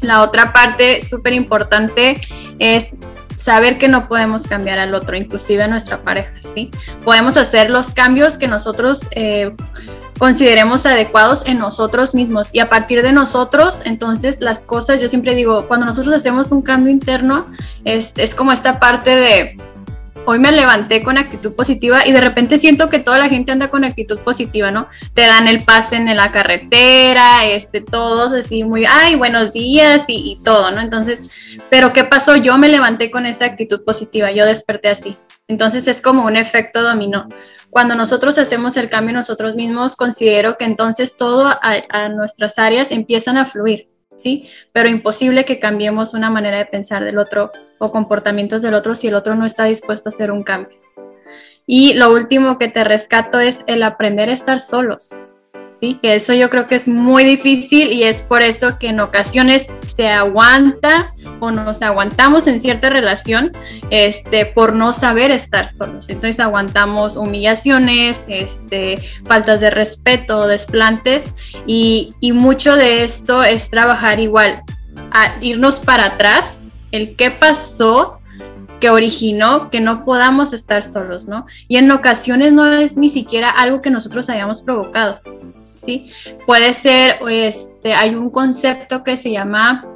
La 0.01 0.23
otra 0.23 0.53
parte 0.53 1.05
súper 1.05 1.33
importante 1.33 2.21
es 2.59 2.93
saber 3.37 3.79
que 3.79 3.89
no 3.89 4.09
podemos 4.09 4.47
cambiar 4.47 4.79
al 4.79 4.95
otro, 4.95 5.17
inclusive 5.17 5.63
a 5.63 5.69
nuestra 5.69 6.03
pareja, 6.03 6.35
¿sí? 6.43 6.71
Podemos 7.05 7.37
hacer 7.37 7.71
los 7.71 7.93
cambios 7.93 8.37
que 8.37 8.49
nosotros 8.49 9.07
eh, 9.13 9.51
consideremos 10.19 10.85
adecuados 10.85 11.43
en 11.47 11.59
nosotros 11.59 12.15
mismos. 12.15 12.49
Y 12.53 12.61
a 12.61 12.69
partir 12.69 13.03
de 13.03 13.13
nosotros, 13.13 13.81
entonces 13.85 14.41
las 14.41 14.61
cosas, 14.61 15.01
yo 15.01 15.09
siempre 15.09 15.35
digo, 15.35 15.67
cuando 15.69 15.87
nosotros 15.87 16.15
hacemos 16.15 16.51
un 16.51 16.63
cambio 16.63 16.93
interno, 16.93 17.47
es, 17.85 18.13
es 18.17 18.35
como 18.35 18.53
esta 18.53 18.81
parte 18.81 19.11
de 19.11 19.57
hoy 20.27 20.39
me 20.39 20.53
levanté 20.53 21.03
con 21.03 21.19
actitud 21.19 21.55
positiva 21.55 22.07
y 22.07 22.13
de 22.13 22.21
repente 22.21 22.59
siento 22.59 22.89
que 22.89 22.99
toda 22.99 23.19
la 23.19 23.29
gente 23.29 23.53
anda 23.53 23.71
con 23.71 23.85
actitud 23.85 24.19
positiva, 24.21 24.71
¿no? 24.71 24.89
Te 25.15 25.23
dan 25.23 25.49
el 25.49 25.65
pase 25.65 25.97
en 25.97 26.15
la 26.15 26.33
carretera, 26.33 27.45
este, 27.45 27.81
todos 27.81 28.33
así 28.33 28.65
muy, 28.65 28.85
ay, 28.87 29.17
buenos 29.17 29.53
días 29.53 30.05
y, 30.09 30.39
todo, 30.45 30.71
¿no? 30.71 30.81
Entonces, 30.81 31.31
pero 31.71 31.93
¿qué 31.93 32.05
pasó? 32.05 32.37
Yo 32.37 32.57
me 32.59 32.69
levanté 32.69 33.11
con 33.11 33.27
esa 33.27 33.47
actitud 33.47 33.85
positiva, 33.85 34.31
yo 34.33 34.47
desperté 34.47 34.89
así. 34.89 35.17
Entonces 35.49 35.89
es 35.89 36.03
como 36.03 36.25
un 36.25 36.37
efecto 36.37 36.83
dominó. 36.83 37.29
Cuando 37.71 37.95
nosotros 37.95 38.39
hacemos 38.39 38.77
el 38.77 38.91
cambio 38.91 39.15
nosotros 39.15 39.55
mismos, 39.55 39.97
considero 39.97 40.57
que 40.59 40.65
entonces 40.65 41.17
todo 41.17 41.47
a, 41.47 41.61
a 41.89 42.09
nuestras 42.09 42.59
áreas 42.59 42.91
empiezan 42.91 43.37
a 43.37 43.47
fluir. 43.47 43.89
¿Sí? 44.19 44.49
Pero 44.73 44.89
imposible 44.89 45.45
que 45.45 45.59
cambiemos 45.59 46.13
una 46.13 46.31
manera 46.31 46.59
de 46.59 46.67
pensar 46.67 47.05
del 47.05 47.19
otro 47.19 47.51
o 47.79 47.91
comportamientos 47.91 48.61
del 48.61 48.75
otro 48.75 48.95
si 48.95 49.09
el 49.09 49.15
otro 49.15 49.35
no 49.35 49.47
está 49.47 49.65
dispuesto 49.65 50.09
a 50.09 50.13
hacer 50.13 50.31
un 50.31 50.43
cambio. 50.43 50.77
Y 51.67 51.95
lo 51.95 52.13
último 52.13 52.59
que 52.59 52.69
te 52.69 52.85
rescato 52.85 53.41
es 53.41 53.65
el 53.67 53.83
aprender 53.83 54.29
a 54.29 54.33
estar 54.33 54.61
solos. 54.61 55.11
¿sí? 55.69 55.99
Que 56.03 56.15
eso 56.15 56.33
yo 56.35 56.51
creo 56.51 56.67
que 56.67 56.75
es 56.75 56.89
muy 56.89 57.25
difícil 57.25 57.93
y 57.93 58.05
es 58.05 58.23
por 58.23 58.43
eso 58.43 58.79
que 58.79 58.89
en 58.89 59.01
ocasiones 59.01 59.69
se 59.77 60.09
aguanta 60.09 61.15
o 61.41 61.51
nos 61.51 61.83
aguantamos 61.83 62.47
en 62.47 62.61
cierta 62.61 62.91
relación 62.91 63.53
este, 63.91 64.47
por 64.47 64.75
no 64.75 64.93
saber 64.93 65.31
estar 65.31 65.69
solos. 65.69 66.09
Entonces 66.09 66.41
aguantamos 66.41 67.17
humillaciones, 67.17 68.25
este, 68.29 68.99
faltas 69.25 69.61
de 69.61 69.71
respeto, 69.71 70.47
desplantes 70.47 71.33
y, 71.67 72.11
y 72.21 72.33
mucho 72.33 72.77
de 72.77 73.05
esto 73.05 73.43
es 73.43 73.71
trabajar 73.71 74.21
igual, 74.21 74.63
a 75.13 75.37
irnos 75.41 75.79
para 75.79 76.07
atrás, 76.07 76.61
el 76.93 77.17
qué 77.17 77.31
pasó 77.31 78.21
que 78.81 78.91
originó 78.91 79.71
que 79.71 79.81
no 79.81 80.05
podamos 80.05 80.53
estar 80.53 80.85
solos, 80.85 81.27
¿no? 81.27 81.47
Y 81.67 81.77
en 81.77 81.91
ocasiones 81.91 82.53
no 82.53 82.67
es 82.67 82.97
ni 82.97 83.09
siquiera 83.09 83.51
algo 83.51 83.83
que 83.83 83.91
nosotros 83.91 84.29
hayamos 84.29 84.63
provocado, 84.63 85.21
Puede 86.47 86.75
ser, 86.75 87.19
este, 87.29 87.95
hay 87.95 88.15
un 88.15 88.31
concepto 88.31 89.05
que 89.05 89.17
se 89.17 89.31
llama, 89.31 89.87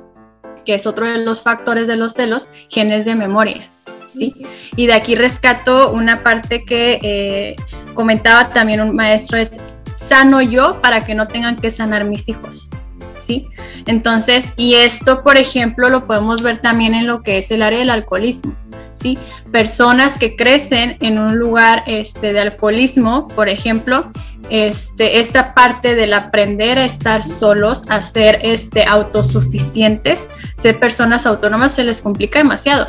que 0.65 0.75
es 0.75 0.87
otro 0.87 1.07
de 1.07 1.19
los 1.19 1.43
factores 1.43 1.89
de 1.89 1.97
los 1.97 2.15
celos, 2.15 2.47
genes 2.69 3.05
de 3.05 3.15
memoria. 3.15 3.71
¿sí? 4.07 4.35
Y 4.77 4.87
de 4.87 4.95
aquí 4.95 5.15
rescato 5.15 5.93
una 5.93 6.23
parte 6.23 6.65
que 6.65 6.99
eh, 7.03 7.57
comentaba 7.95 8.51
también 8.51 8.81
un 8.81 8.95
maestro, 8.95 9.39
es 9.39 9.51
sano 9.97 10.43
yo 10.43 10.81
para 10.83 11.05
que 11.05 11.15
no 11.15 11.27
tengan 11.27 11.57
que 11.57 11.71
sanar 11.71 12.05
mis 12.05 12.29
hijos. 12.29 12.69
¿sí? 13.17 13.47
Entonces, 13.87 14.53
y 14.57 14.75
esto, 14.75 15.23
por 15.23 15.37
ejemplo, 15.37 15.89
lo 15.89 16.07
podemos 16.07 16.43
ver 16.43 16.59
también 16.59 16.95
en 16.95 17.07
lo 17.07 17.23
que 17.23 17.39
es 17.39 17.51
el 17.51 17.63
área 17.63 17.79
del 17.79 17.91
alcoholismo. 17.91 18.55
¿Sí? 18.95 19.19
Personas 19.51 20.19
que 20.19 20.37
crecen 20.37 20.97
en 21.01 21.19
un 21.19 21.37
lugar 21.37 21.83
este, 21.87 22.33
de 22.33 22.41
alcoholismo, 22.41 23.29
por 23.29 23.49
ejemplo, 23.49 24.11
este, 24.51 25.19
esta 25.19 25.55
parte 25.55 25.95
del 25.95 26.13
aprender 26.13 26.79
a 26.79 26.85
estar 26.85 27.25
solos, 27.25 27.85
a 27.89 28.03
ser 28.03 28.41
este, 28.43 28.85
autosuficientes, 28.87 30.29
ser 30.57 30.79
personas 30.79 31.27
autónomas, 31.27 31.75
se 31.75 31.85
les 31.85 32.01
complica 32.01 32.39
demasiado. 32.41 32.89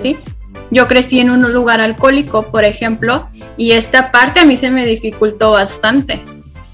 ¿sí? 0.00 0.18
Yo 0.70 0.88
crecí 0.88 1.20
en 1.20 1.30
un 1.30 1.52
lugar 1.52 1.80
alcohólico, 1.80 2.42
por 2.50 2.64
ejemplo, 2.64 3.28
y 3.56 3.72
esta 3.72 4.10
parte 4.10 4.40
a 4.40 4.44
mí 4.44 4.56
se 4.56 4.70
me 4.70 4.84
dificultó 4.86 5.52
bastante. 5.52 6.22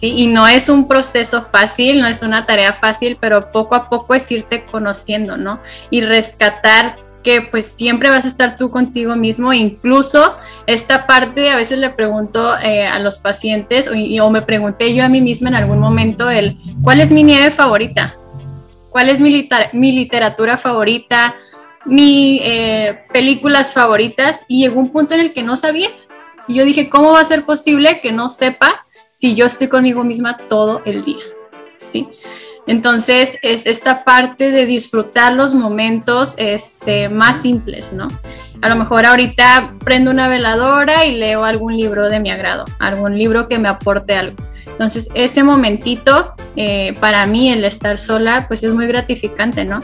¿sí? 0.00 0.14
Y 0.16 0.26
no 0.26 0.46
es 0.48 0.68
un 0.68 0.88
proceso 0.88 1.42
fácil, 1.42 2.00
no 2.00 2.06
es 2.06 2.22
una 2.22 2.46
tarea 2.46 2.72
fácil, 2.72 3.16
pero 3.20 3.50
poco 3.50 3.74
a 3.74 3.88
poco 3.88 4.14
es 4.14 4.30
irte 4.30 4.64
conociendo, 4.64 5.36
¿no? 5.36 5.60
Y 5.90 6.00
rescatar 6.00 6.94
que 7.28 7.42
pues 7.42 7.66
siempre 7.66 8.08
vas 8.08 8.24
a 8.24 8.28
estar 8.28 8.56
tú 8.56 8.70
contigo 8.70 9.14
mismo, 9.14 9.52
incluso 9.52 10.38
esta 10.66 11.06
parte 11.06 11.50
a 11.50 11.58
veces 11.58 11.78
le 11.78 11.90
pregunto 11.90 12.58
eh, 12.58 12.86
a 12.86 12.98
los 13.00 13.18
pacientes 13.18 13.86
o, 13.86 14.30
me 14.30 14.40
pregunté 14.40 14.94
yo 14.94 15.04
a 15.04 15.10
mí 15.10 15.20
misma 15.20 15.50
en 15.50 15.56
algún 15.56 15.78
momento 15.78 16.30
el, 16.30 16.56
¿cuál 16.82 17.02
es 17.02 17.10
mi 17.10 17.22
nieve 17.22 17.50
favorita? 17.50 18.16
¿Cuál 18.88 19.10
es 19.10 19.20
mi, 19.20 19.46
mi 19.74 19.92
literatura 19.92 20.56
favorita? 20.56 21.34
mis 21.84 22.40
eh, 22.42 23.04
películas 23.12 23.74
favoritas 23.74 24.40
y 24.48 24.62
llegó 24.62 24.80
un 24.80 24.90
punto 24.90 25.14
en 25.14 25.20
el 25.20 25.32
que 25.34 25.42
no 25.42 25.56
sabía. 25.58 25.90
Y 26.46 26.54
yo 26.54 26.64
dije, 26.64 26.88
¿cómo 26.88 27.12
va 27.12 27.20
a 27.20 27.24
ser 27.24 27.44
posible 27.44 28.00
que 28.00 28.10
no 28.10 28.30
sepa 28.30 28.86
si 29.18 29.34
yo 29.34 29.44
estoy 29.44 29.68
conmigo 29.68 30.02
misma 30.02 30.38
todo 30.48 30.82
el 30.86 31.04
día? 31.04 31.24
¿Sí? 31.76 32.08
Entonces 32.68 33.38
es 33.40 33.66
esta 33.66 34.04
parte 34.04 34.50
de 34.50 34.66
disfrutar 34.66 35.32
los 35.32 35.54
momentos 35.54 36.34
este, 36.36 37.08
más 37.08 37.40
simples, 37.40 37.94
¿no? 37.94 38.08
A 38.60 38.68
lo 38.68 38.76
mejor 38.76 39.06
ahorita 39.06 39.74
prendo 39.82 40.10
una 40.10 40.28
veladora 40.28 41.06
y 41.06 41.16
leo 41.16 41.44
algún 41.44 41.74
libro 41.74 42.10
de 42.10 42.20
mi 42.20 42.30
agrado, 42.30 42.66
algún 42.78 43.16
libro 43.16 43.48
que 43.48 43.58
me 43.58 43.68
aporte 43.68 44.14
algo. 44.14 44.36
Entonces 44.66 45.08
ese 45.14 45.42
momentito 45.42 46.34
eh, 46.56 46.92
para 47.00 47.26
mí 47.26 47.50
el 47.50 47.64
estar 47.64 47.98
sola 47.98 48.44
pues 48.48 48.62
es 48.62 48.74
muy 48.74 48.86
gratificante, 48.86 49.64
¿no? 49.64 49.80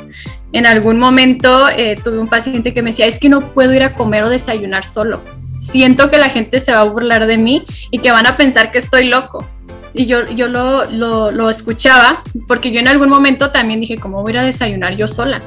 En 0.52 0.66
algún 0.66 0.98
momento 0.98 1.70
eh, 1.70 1.96
tuve 2.04 2.18
un 2.18 2.28
paciente 2.28 2.74
que 2.74 2.82
me 2.82 2.90
decía, 2.90 3.06
es 3.06 3.18
que 3.18 3.30
no 3.30 3.54
puedo 3.54 3.72
ir 3.72 3.82
a 3.82 3.94
comer 3.94 4.24
o 4.24 4.28
desayunar 4.28 4.84
solo. 4.84 5.22
Siento 5.58 6.10
que 6.10 6.18
la 6.18 6.28
gente 6.28 6.60
se 6.60 6.72
va 6.72 6.82
a 6.82 6.84
burlar 6.84 7.26
de 7.26 7.38
mí 7.38 7.64
y 7.90 8.00
que 8.00 8.12
van 8.12 8.26
a 8.26 8.36
pensar 8.36 8.70
que 8.70 8.78
estoy 8.78 9.08
loco 9.08 9.48
y 9.94 10.07
yo, 10.07 10.24
yo 10.24 10.48
lo, 10.48 10.90
lo, 10.90 11.30
lo, 11.30 11.48
escuchaba, 11.48 12.22
porque 12.48 12.72
yo 12.72 12.80
en 12.80 12.88
algún 12.88 13.09
momento 13.09 13.52
también 13.52 13.80
dije, 13.80 13.96
¿cómo 13.96 14.22
voy 14.22 14.37
a 14.37 14.42
desayunar 14.42 14.96
yo 14.96 15.07
sola? 15.07 15.40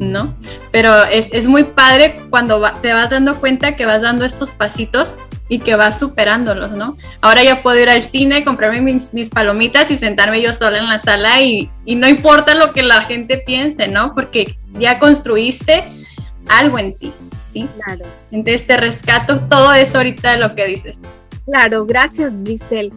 ¿No? 0.00 0.34
Pero 0.72 1.04
es, 1.04 1.32
es 1.32 1.46
muy 1.46 1.64
padre 1.64 2.16
cuando 2.28 2.60
te 2.82 2.92
vas 2.92 3.10
dando 3.10 3.38
cuenta 3.40 3.76
que 3.76 3.86
vas 3.86 4.02
dando 4.02 4.24
estos 4.24 4.50
pasitos 4.50 5.16
y 5.48 5.60
que 5.60 5.76
vas 5.76 6.00
superándolos, 6.00 6.72
¿no? 6.72 6.96
Ahora 7.20 7.44
ya 7.44 7.62
puedo 7.62 7.78
ir 7.80 7.88
al 7.88 8.02
cine, 8.02 8.44
comprarme 8.44 8.80
mis, 8.80 9.14
mis 9.14 9.30
palomitas 9.30 9.90
y 9.92 9.96
sentarme 9.96 10.42
yo 10.42 10.52
sola 10.52 10.78
en 10.78 10.88
la 10.88 10.98
sala 10.98 11.40
y, 11.40 11.70
y 11.84 11.94
no 11.94 12.08
importa 12.08 12.56
lo 12.56 12.72
que 12.72 12.82
la 12.82 13.02
gente 13.02 13.42
piense, 13.46 13.86
¿no? 13.86 14.12
Porque 14.12 14.58
ya 14.72 14.98
construiste 14.98 15.86
algo 16.48 16.80
en 16.80 16.98
ti, 16.98 17.12
¿sí? 17.52 17.68
Claro. 17.76 18.04
Entonces 18.32 18.66
te 18.66 18.76
rescato 18.76 19.40
todo 19.48 19.72
eso 19.72 19.98
ahorita 19.98 20.32
de 20.32 20.38
lo 20.38 20.54
que 20.56 20.66
dices. 20.66 20.98
Claro, 21.46 21.86
gracias, 21.86 22.42
Grisel 22.42 22.92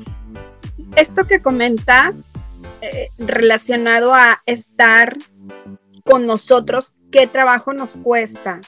esto 0.96 1.26
que 1.28 1.42
comentas 1.42 2.32
eh, 2.82 3.10
relacionado 3.18 4.14
a 4.14 4.42
estar 4.46 5.18
con 6.04 6.26
nosotros, 6.26 6.96
qué 7.12 7.28
trabajo 7.28 7.74
nos 7.74 7.96
cuesta 7.96 8.62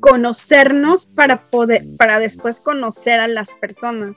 conocernos 0.00 1.06
para 1.06 1.50
poder, 1.50 1.84
para 1.96 2.18
después 2.18 2.60
conocer 2.60 3.20
a 3.20 3.28
las 3.28 3.54
personas. 3.54 4.16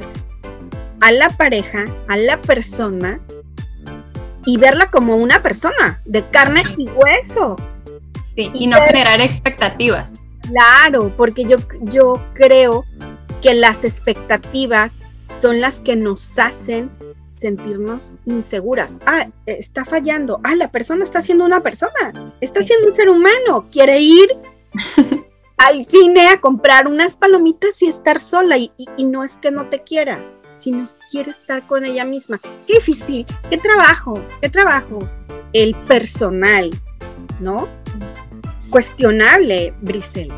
a 1.00 1.12
la 1.12 1.30
pareja, 1.30 1.86
a 2.08 2.16
la 2.16 2.40
persona 2.40 3.20
y 4.46 4.56
verla 4.56 4.90
como 4.90 5.16
una 5.16 5.42
persona 5.42 6.00
de 6.04 6.28
carne 6.30 6.62
y 6.76 6.88
hueso. 6.88 7.56
Sí, 8.34 8.50
y, 8.52 8.66
no 8.66 8.80
generar 8.80 9.20
expectativas. 9.20 10.14
Claro, 10.42 11.12
porque 11.16 11.44
yo, 11.44 11.56
yo 11.82 12.22
creo 12.34 12.84
que 13.42 13.54
las 13.54 13.84
expectativas 13.84 15.02
son 15.36 15.60
las 15.60 15.80
que 15.80 15.96
nos 15.96 16.38
hacen 16.38 16.90
sentirnos 17.36 18.16
inseguras. 18.26 18.98
Ah, 19.06 19.26
está 19.46 19.84
fallando. 19.84 20.40
Ah, 20.44 20.54
la 20.56 20.70
persona 20.70 21.04
está 21.04 21.20
siendo 21.20 21.44
una 21.44 21.60
persona. 21.60 22.12
Está 22.40 22.62
siendo 22.62 22.86
un 22.86 22.92
ser 22.92 23.08
humano. 23.08 23.66
Quiere 23.70 24.00
ir 24.00 24.28
al 25.58 25.84
cine 25.84 26.28
a 26.28 26.38
comprar 26.38 26.86
unas 26.86 27.16
palomitas 27.16 27.80
y 27.82 27.86
estar 27.86 28.20
sola. 28.20 28.56
Y, 28.58 28.70
no 28.98 29.24
es 29.24 29.38
que 29.38 29.50
no 29.50 29.68
te 29.68 29.82
quiera, 29.82 30.22
sino 30.56 30.84
quiere 31.10 31.30
estar 31.30 31.66
con 31.66 31.84
ella 31.84 32.04
misma. 32.04 32.38
Qué 32.66 32.74
difícil, 32.74 33.26
qué 33.50 33.58
trabajo, 33.58 34.22
qué 34.40 34.48
trabajo. 34.48 35.08
El 35.52 35.74
personal, 35.86 36.70
¿no? 37.40 37.68
Cuestionable, 38.70 39.72
Brisel. 39.82 40.32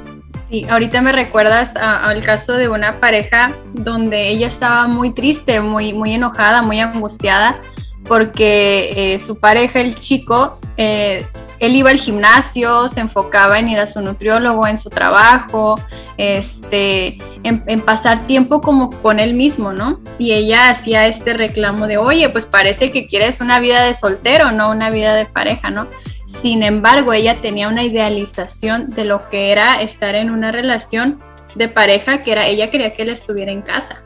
Sí, 0.50 0.64
ahorita 0.68 1.02
me 1.02 1.10
recuerdas 1.10 1.74
al 1.74 2.22
caso 2.22 2.52
de 2.52 2.68
una 2.68 3.00
pareja 3.00 3.52
donde 3.72 4.28
ella 4.28 4.46
estaba 4.46 4.86
muy 4.86 5.12
triste, 5.12 5.60
muy, 5.60 5.92
muy 5.92 6.12
enojada, 6.12 6.62
muy 6.62 6.78
angustiada, 6.78 7.60
porque 8.04 9.14
eh, 9.14 9.18
su 9.18 9.40
pareja, 9.40 9.80
el 9.80 9.96
chico, 9.96 10.60
eh, 10.76 11.26
él 11.58 11.74
iba 11.74 11.90
al 11.90 11.98
gimnasio, 11.98 12.88
se 12.88 13.00
enfocaba 13.00 13.58
en 13.58 13.68
ir 13.68 13.78
a 13.78 13.86
su 13.86 14.00
nutriólogo, 14.00 14.66
en 14.66 14.76
su 14.76 14.90
trabajo, 14.90 15.80
este, 16.18 17.18
en, 17.44 17.80
pasar 17.80 18.26
tiempo 18.26 18.60
como 18.60 18.90
con 18.90 19.18
él 19.18 19.34
mismo, 19.34 19.72
¿no? 19.72 19.98
Y 20.18 20.32
ella 20.32 20.70
hacía 20.70 21.06
este 21.06 21.32
reclamo 21.32 21.86
de, 21.86 21.96
oye, 21.96 22.28
pues 22.28 22.46
parece 22.46 22.90
que 22.90 23.06
quieres 23.06 23.40
una 23.40 23.58
vida 23.58 23.82
de 23.82 23.94
soltero, 23.94 24.52
no 24.52 24.70
una 24.70 24.90
vida 24.90 25.14
de 25.14 25.26
pareja, 25.26 25.70
¿no? 25.70 25.88
Sin 26.26 26.62
embargo, 26.62 27.12
ella 27.12 27.36
tenía 27.36 27.68
una 27.68 27.84
idealización 27.84 28.90
de 28.90 29.04
lo 29.04 29.28
que 29.28 29.52
era 29.52 29.80
estar 29.80 30.14
en 30.14 30.30
una 30.30 30.52
relación 30.52 31.20
de 31.54 31.68
pareja, 31.68 32.22
que 32.22 32.32
era, 32.32 32.46
ella 32.46 32.70
quería 32.70 32.94
que 32.94 33.02
él 33.02 33.08
estuviera 33.08 33.52
en 33.52 33.62
casa. 33.62 34.02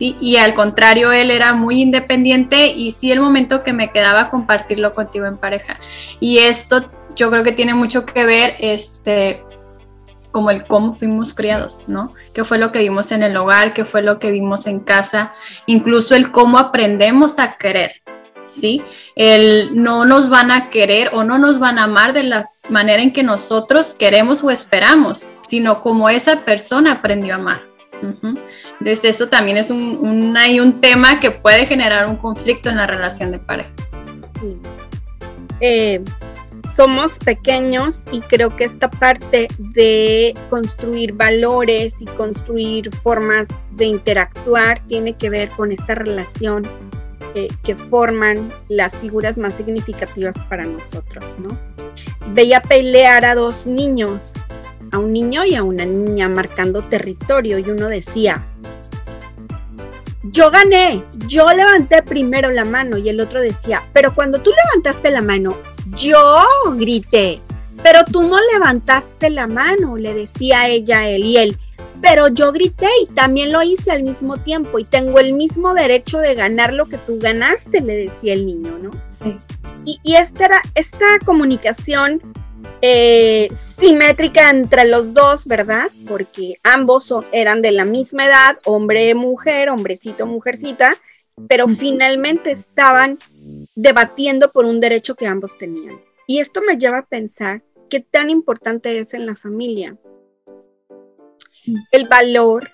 Y 0.00 0.36
al 0.36 0.54
contrario, 0.54 1.12
él 1.12 1.30
era 1.30 1.52
muy 1.54 1.82
independiente 1.82 2.68
y 2.68 2.92
sí 2.92 3.12
el 3.12 3.20
momento 3.20 3.62
que 3.62 3.72
me 3.72 3.90
quedaba 3.90 4.30
compartirlo 4.30 4.92
contigo 4.92 5.26
en 5.26 5.36
pareja. 5.36 5.78
Y 6.20 6.38
esto 6.38 6.90
yo 7.14 7.30
creo 7.30 7.44
que 7.44 7.52
tiene 7.52 7.74
mucho 7.74 8.06
que 8.06 8.24
ver, 8.24 8.54
este, 8.60 9.42
como 10.32 10.50
el 10.50 10.64
cómo 10.64 10.92
fuimos 10.92 11.34
criados, 11.34 11.82
¿no? 11.86 12.14
¿Qué 12.34 12.44
fue 12.44 12.58
lo 12.58 12.72
que 12.72 12.80
vimos 12.80 13.12
en 13.12 13.22
el 13.22 13.36
hogar? 13.36 13.74
¿Qué 13.74 13.84
fue 13.84 14.02
lo 14.02 14.18
que 14.18 14.30
vimos 14.30 14.66
en 14.66 14.80
casa? 14.80 15.34
Incluso 15.66 16.14
el 16.14 16.30
cómo 16.30 16.58
aprendemos 16.58 17.38
a 17.38 17.56
querer, 17.56 17.92
¿sí? 18.46 18.82
El 19.16 19.74
no 19.74 20.04
nos 20.04 20.30
van 20.30 20.50
a 20.50 20.70
querer 20.70 21.10
o 21.12 21.24
no 21.24 21.38
nos 21.38 21.58
van 21.58 21.78
a 21.78 21.84
amar 21.84 22.12
de 22.12 22.24
la 22.24 22.50
manera 22.68 23.02
en 23.02 23.12
que 23.12 23.22
nosotros 23.22 23.94
queremos 23.94 24.44
o 24.44 24.50
esperamos, 24.50 25.26
sino 25.42 25.80
como 25.80 26.08
esa 26.08 26.44
persona 26.44 26.92
aprendió 26.92 27.34
a 27.34 27.38
amar. 27.38 27.69
Entonces 28.02 29.04
eso 29.04 29.28
también 29.28 29.56
es 29.56 29.70
un, 29.70 30.36
hay 30.36 30.60
un 30.60 30.80
tema 30.80 31.20
que 31.20 31.30
puede 31.30 31.66
generar 31.66 32.08
un 32.08 32.16
conflicto 32.16 32.68
en 32.70 32.76
la 32.76 32.86
relación 32.86 33.32
de 33.32 33.38
pareja. 33.38 33.70
Eh, 35.60 36.02
somos 36.74 37.18
pequeños 37.18 38.04
y 38.12 38.20
creo 38.20 38.54
que 38.56 38.64
esta 38.64 38.90
parte 38.90 39.48
de 39.58 40.34
construir 40.48 41.12
valores 41.12 41.94
y 42.00 42.06
construir 42.06 42.94
formas 42.96 43.48
de 43.72 43.86
interactuar 43.86 44.80
tiene 44.86 45.14
que 45.16 45.30
ver 45.30 45.48
con 45.50 45.72
esta 45.72 45.94
relación 45.94 46.62
eh, 47.34 47.48
que 47.62 47.76
forman 47.76 48.50
las 48.68 48.96
figuras 48.96 49.38
más 49.38 49.54
significativas 49.54 50.36
para 50.48 50.64
nosotros, 50.64 51.24
¿no? 51.38 51.56
Veía 52.32 52.60
pelear 52.60 53.24
a 53.24 53.34
dos 53.34 53.66
niños 53.66 54.32
a 54.92 54.98
un 54.98 55.12
niño 55.12 55.44
y 55.44 55.54
a 55.54 55.62
una 55.62 55.84
niña 55.84 56.28
marcando 56.28 56.82
territorio. 56.82 57.58
Y 57.58 57.70
uno 57.70 57.88
decía, 57.88 58.44
yo 60.24 60.50
gané, 60.50 61.02
yo 61.26 61.50
levanté 61.52 62.02
primero 62.02 62.50
la 62.50 62.64
mano 62.64 62.98
y 62.98 63.08
el 63.08 63.20
otro 63.20 63.40
decía, 63.40 63.82
pero 63.92 64.14
cuando 64.14 64.40
tú 64.40 64.50
levantaste 64.50 65.10
la 65.10 65.22
mano, 65.22 65.56
yo 65.96 66.18
grité, 66.76 67.40
pero 67.82 68.04
tú 68.04 68.22
no 68.22 68.36
levantaste 68.52 69.30
la 69.30 69.46
mano, 69.46 69.96
le 69.96 70.14
decía 70.14 70.68
ella 70.68 71.00
a 71.00 71.08
él 71.08 71.24
y 71.24 71.36
él, 71.38 71.58
pero 72.00 72.28
yo 72.28 72.52
grité 72.52 72.88
y 73.02 73.06
también 73.06 73.52
lo 73.52 73.62
hice 73.62 73.92
al 73.92 74.02
mismo 74.02 74.36
tiempo 74.36 74.78
y 74.78 74.84
tengo 74.84 75.18
el 75.18 75.32
mismo 75.32 75.74
derecho 75.74 76.18
de 76.18 76.34
ganar 76.34 76.72
lo 76.74 76.86
que 76.86 76.98
tú 76.98 77.18
ganaste, 77.18 77.80
le 77.80 77.96
decía 77.96 78.34
el 78.34 78.46
niño, 78.46 78.78
¿no? 78.78 78.90
Y, 79.84 79.98
y 80.02 80.16
esta, 80.16 80.44
era, 80.44 80.62
esta 80.74 81.06
comunicación 81.24 82.20
eh, 82.82 83.48
simétrica 83.52 84.50
entre 84.50 84.86
los 84.86 85.12
dos, 85.12 85.46
¿verdad? 85.46 85.88
Porque 86.08 86.58
ambos 86.62 87.12
eran 87.32 87.62
de 87.62 87.72
la 87.72 87.84
misma 87.84 88.26
edad, 88.26 88.58
hombre-mujer, 88.64 89.70
hombrecito, 89.70 90.26
mujercita, 90.26 90.96
pero 91.48 91.68
finalmente 91.68 92.50
estaban 92.50 93.18
debatiendo 93.74 94.50
por 94.50 94.64
un 94.64 94.80
derecho 94.80 95.14
que 95.14 95.26
ambos 95.26 95.58
tenían. 95.58 96.00
Y 96.26 96.40
esto 96.40 96.62
me 96.66 96.76
lleva 96.76 96.98
a 96.98 97.06
pensar 97.06 97.62
qué 97.88 98.00
tan 98.00 98.30
importante 98.30 98.98
es 98.98 99.14
en 99.14 99.26
la 99.26 99.36
familia 99.36 99.96
el 101.90 102.08
valor, 102.08 102.70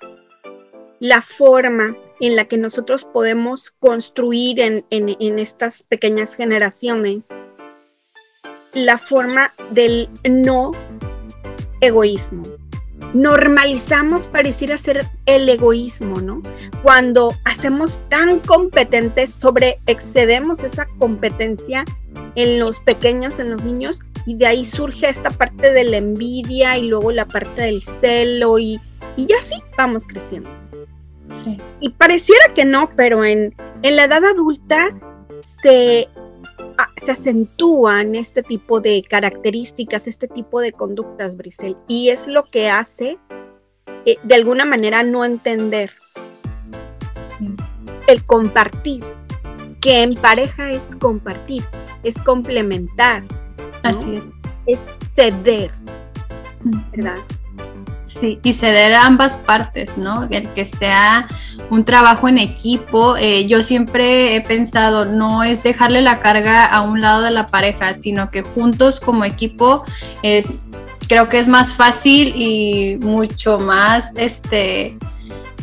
la 1.00 1.22
forma 1.22 1.96
en 2.20 2.36
la 2.36 2.46
que 2.46 2.56
nosotros 2.58 3.04
podemos 3.04 3.70
construir 3.70 4.60
en, 4.60 4.84
en 4.90 5.38
estas 5.38 5.82
pequeñas 5.82 6.34
generaciones 6.34 7.28
la 8.76 8.98
forma 8.98 9.52
del 9.70 10.06
no 10.28 10.70
egoísmo. 11.80 12.42
Normalizamos 13.14 14.26
pareciera 14.26 14.76
ser 14.76 15.08
el 15.24 15.48
egoísmo, 15.48 16.20
¿no? 16.20 16.42
Cuando 16.82 17.34
hacemos 17.44 18.02
tan 18.10 18.40
competentes, 18.40 19.32
sobre 19.32 19.80
excedemos 19.86 20.62
esa 20.62 20.86
competencia 20.98 21.86
en 22.34 22.58
los 22.58 22.78
pequeños, 22.80 23.38
en 23.38 23.52
los 23.52 23.64
niños, 23.64 24.00
y 24.26 24.36
de 24.36 24.46
ahí 24.46 24.66
surge 24.66 25.08
esta 25.08 25.30
parte 25.30 25.72
de 25.72 25.84
la 25.84 25.96
envidia 25.96 26.76
y 26.76 26.88
luego 26.88 27.12
la 27.12 27.26
parte 27.26 27.62
del 27.62 27.82
celo 27.82 28.58
y, 28.58 28.78
y 29.16 29.32
así 29.32 29.54
vamos 29.78 30.06
creciendo. 30.06 30.50
Y 31.80 31.88
pareciera 31.90 32.52
que 32.54 32.66
no, 32.66 32.90
pero 32.94 33.24
en, 33.24 33.54
en 33.82 33.96
la 33.96 34.04
edad 34.04 34.24
adulta 34.24 34.90
se, 35.40 36.08
se 36.96 37.12
acentúan 37.12 38.14
este 38.14 38.42
tipo 38.42 38.80
de 38.80 39.02
características, 39.08 40.06
este 40.06 40.28
tipo 40.28 40.60
de 40.60 40.72
conductas, 40.72 41.36
Brisel, 41.36 41.76
y 41.88 42.08
es 42.08 42.26
lo 42.26 42.44
que 42.50 42.68
hace 42.70 43.18
eh, 44.04 44.16
de 44.22 44.34
alguna 44.34 44.64
manera 44.64 45.02
no 45.02 45.24
entender 45.24 45.90
el 48.06 48.24
compartir, 48.24 49.04
que 49.80 50.02
en 50.02 50.14
pareja 50.14 50.70
es 50.70 50.96
compartir, 50.96 51.64
es 52.02 52.20
complementar. 52.22 53.24
Así 53.82 54.14
es. 54.14 54.22
Es 54.66 54.86
ceder, 55.14 55.70
¿verdad? 56.92 57.18
Sí, 58.20 58.38
y 58.42 58.54
ceder 58.54 58.94
a 58.94 59.04
ambas 59.04 59.36
partes, 59.36 59.98
¿no? 59.98 60.26
El 60.30 60.48
que 60.54 60.66
sea 60.66 61.28
un 61.70 61.84
trabajo 61.84 62.28
en 62.28 62.38
equipo. 62.38 63.16
Eh, 63.16 63.46
yo 63.46 63.62
siempre 63.62 64.36
he 64.36 64.40
pensado, 64.40 65.04
no 65.04 65.42
es 65.42 65.62
dejarle 65.62 66.00
la 66.00 66.20
carga 66.20 66.64
a 66.64 66.80
un 66.80 67.02
lado 67.02 67.22
de 67.22 67.30
la 67.30 67.46
pareja, 67.46 67.94
sino 67.94 68.30
que 68.30 68.42
juntos 68.42 69.00
como 69.00 69.24
equipo 69.24 69.84
es, 70.22 70.70
creo 71.08 71.28
que 71.28 71.38
es 71.38 71.48
más 71.48 71.74
fácil 71.74 72.32
y 72.34 72.96
mucho 73.02 73.58
más, 73.58 74.14
este, 74.16 74.96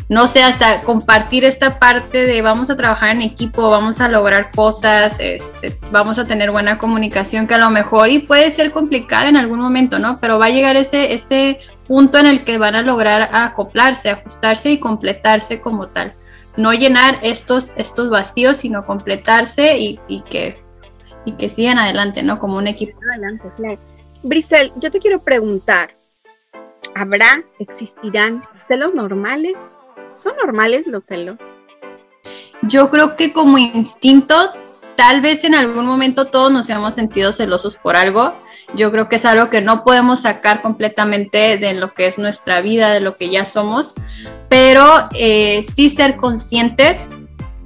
no 0.08 0.26
sé, 0.26 0.42
hasta 0.42 0.82
compartir 0.82 1.44
esta 1.44 1.78
parte 1.78 2.26
de 2.26 2.42
vamos 2.42 2.68
a 2.68 2.76
trabajar 2.76 3.10
en 3.12 3.22
equipo, 3.22 3.70
vamos 3.70 4.00
a 4.00 4.08
lograr 4.08 4.50
cosas, 4.50 5.16
este, 5.18 5.78
vamos 5.90 6.18
a 6.18 6.26
tener 6.26 6.50
buena 6.50 6.76
comunicación 6.76 7.46
que 7.46 7.54
a 7.54 7.58
lo 7.58 7.70
mejor 7.70 8.10
y 8.10 8.18
puede 8.18 8.50
ser 8.50 8.70
complicada 8.70 9.28
en 9.28 9.36
algún 9.36 9.60
momento, 9.60 9.98
¿no? 9.98 10.18
Pero 10.20 10.38
va 10.38 10.46
a 10.46 10.50
llegar 10.50 10.76
ese, 10.76 11.14
ese 11.14 11.58
punto 11.86 12.18
en 12.18 12.26
el 12.26 12.44
que 12.44 12.58
van 12.58 12.74
a 12.74 12.82
lograr 12.82 13.30
acoplarse, 13.32 14.10
ajustarse 14.10 14.70
y 14.70 14.78
completarse 14.78 15.60
como 15.60 15.86
tal. 15.86 16.12
No 16.56 16.72
llenar 16.72 17.18
estos, 17.22 17.72
estos 17.78 18.10
vacíos, 18.10 18.58
sino 18.58 18.84
completarse 18.84 19.76
y, 19.78 20.22
que, 20.30 20.56
y 21.24 21.32
que 21.32 21.48
sigan 21.48 21.78
adelante, 21.78 22.22
¿no? 22.22 22.38
Como 22.38 22.58
un 22.58 22.66
equipo. 22.66 22.98
Adelante, 23.10 23.50
claro. 23.56 23.78
Brisel, 24.22 24.72
yo 24.76 24.90
te 24.90 25.00
quiero 25.00 25.20
preguntar, 25.20 25.94
¿habrá, 26.94 27.42
existirán 27.58 28.42
celos 28.66 28.94
normales? 28.94 29.56
¿Son 30.14 30.32
normales 30.36 30.86
los 30.86 31.04
celos? 31.04 31.38
Yo 32.62 32.90
creo 32.90 33.16
que 33.16 33.32
como 33.32 33.58
instinto, 33.58 34.34
tal 34.96 35.20
vez 35.20 35.44
en 35.44 35.54
algún 35.54 35.86
momento 35.86 36.26
todos 36.26 36.52
nos 36.52 36.70
hemos 36.70 36.94
sentido 36.94 37.32
celosos 37.32 37.76
por 37.76 37.96
algo. 37.96 38.34
Yo 38.74 38.90
creo 38.90 39.08
que 39.08 39.16
es 39.16 39.24
algo 39.24 39.50
que 39.50 39.60
no 39.60 39.84
podemos 39.84 40.20
sacar 40.22 40.62
completamente 40.62 41.58
de 41.58 41.74
lo 41.74 41.94
que 41.94 42.06
es 42.06 42.18
nuestra 42.18 42.60
vida, 42.60 42.92
de 42.92 43.00
lo 43.00 43.16
que 43.16 43.28
ya 43.28 43.44
somos, 43.44 43.94
pero 44.48 45.08
eh, 45.14 45.66
sí 45.76 45.90
ser 45.90 46.16
conscientes 46.16 47.10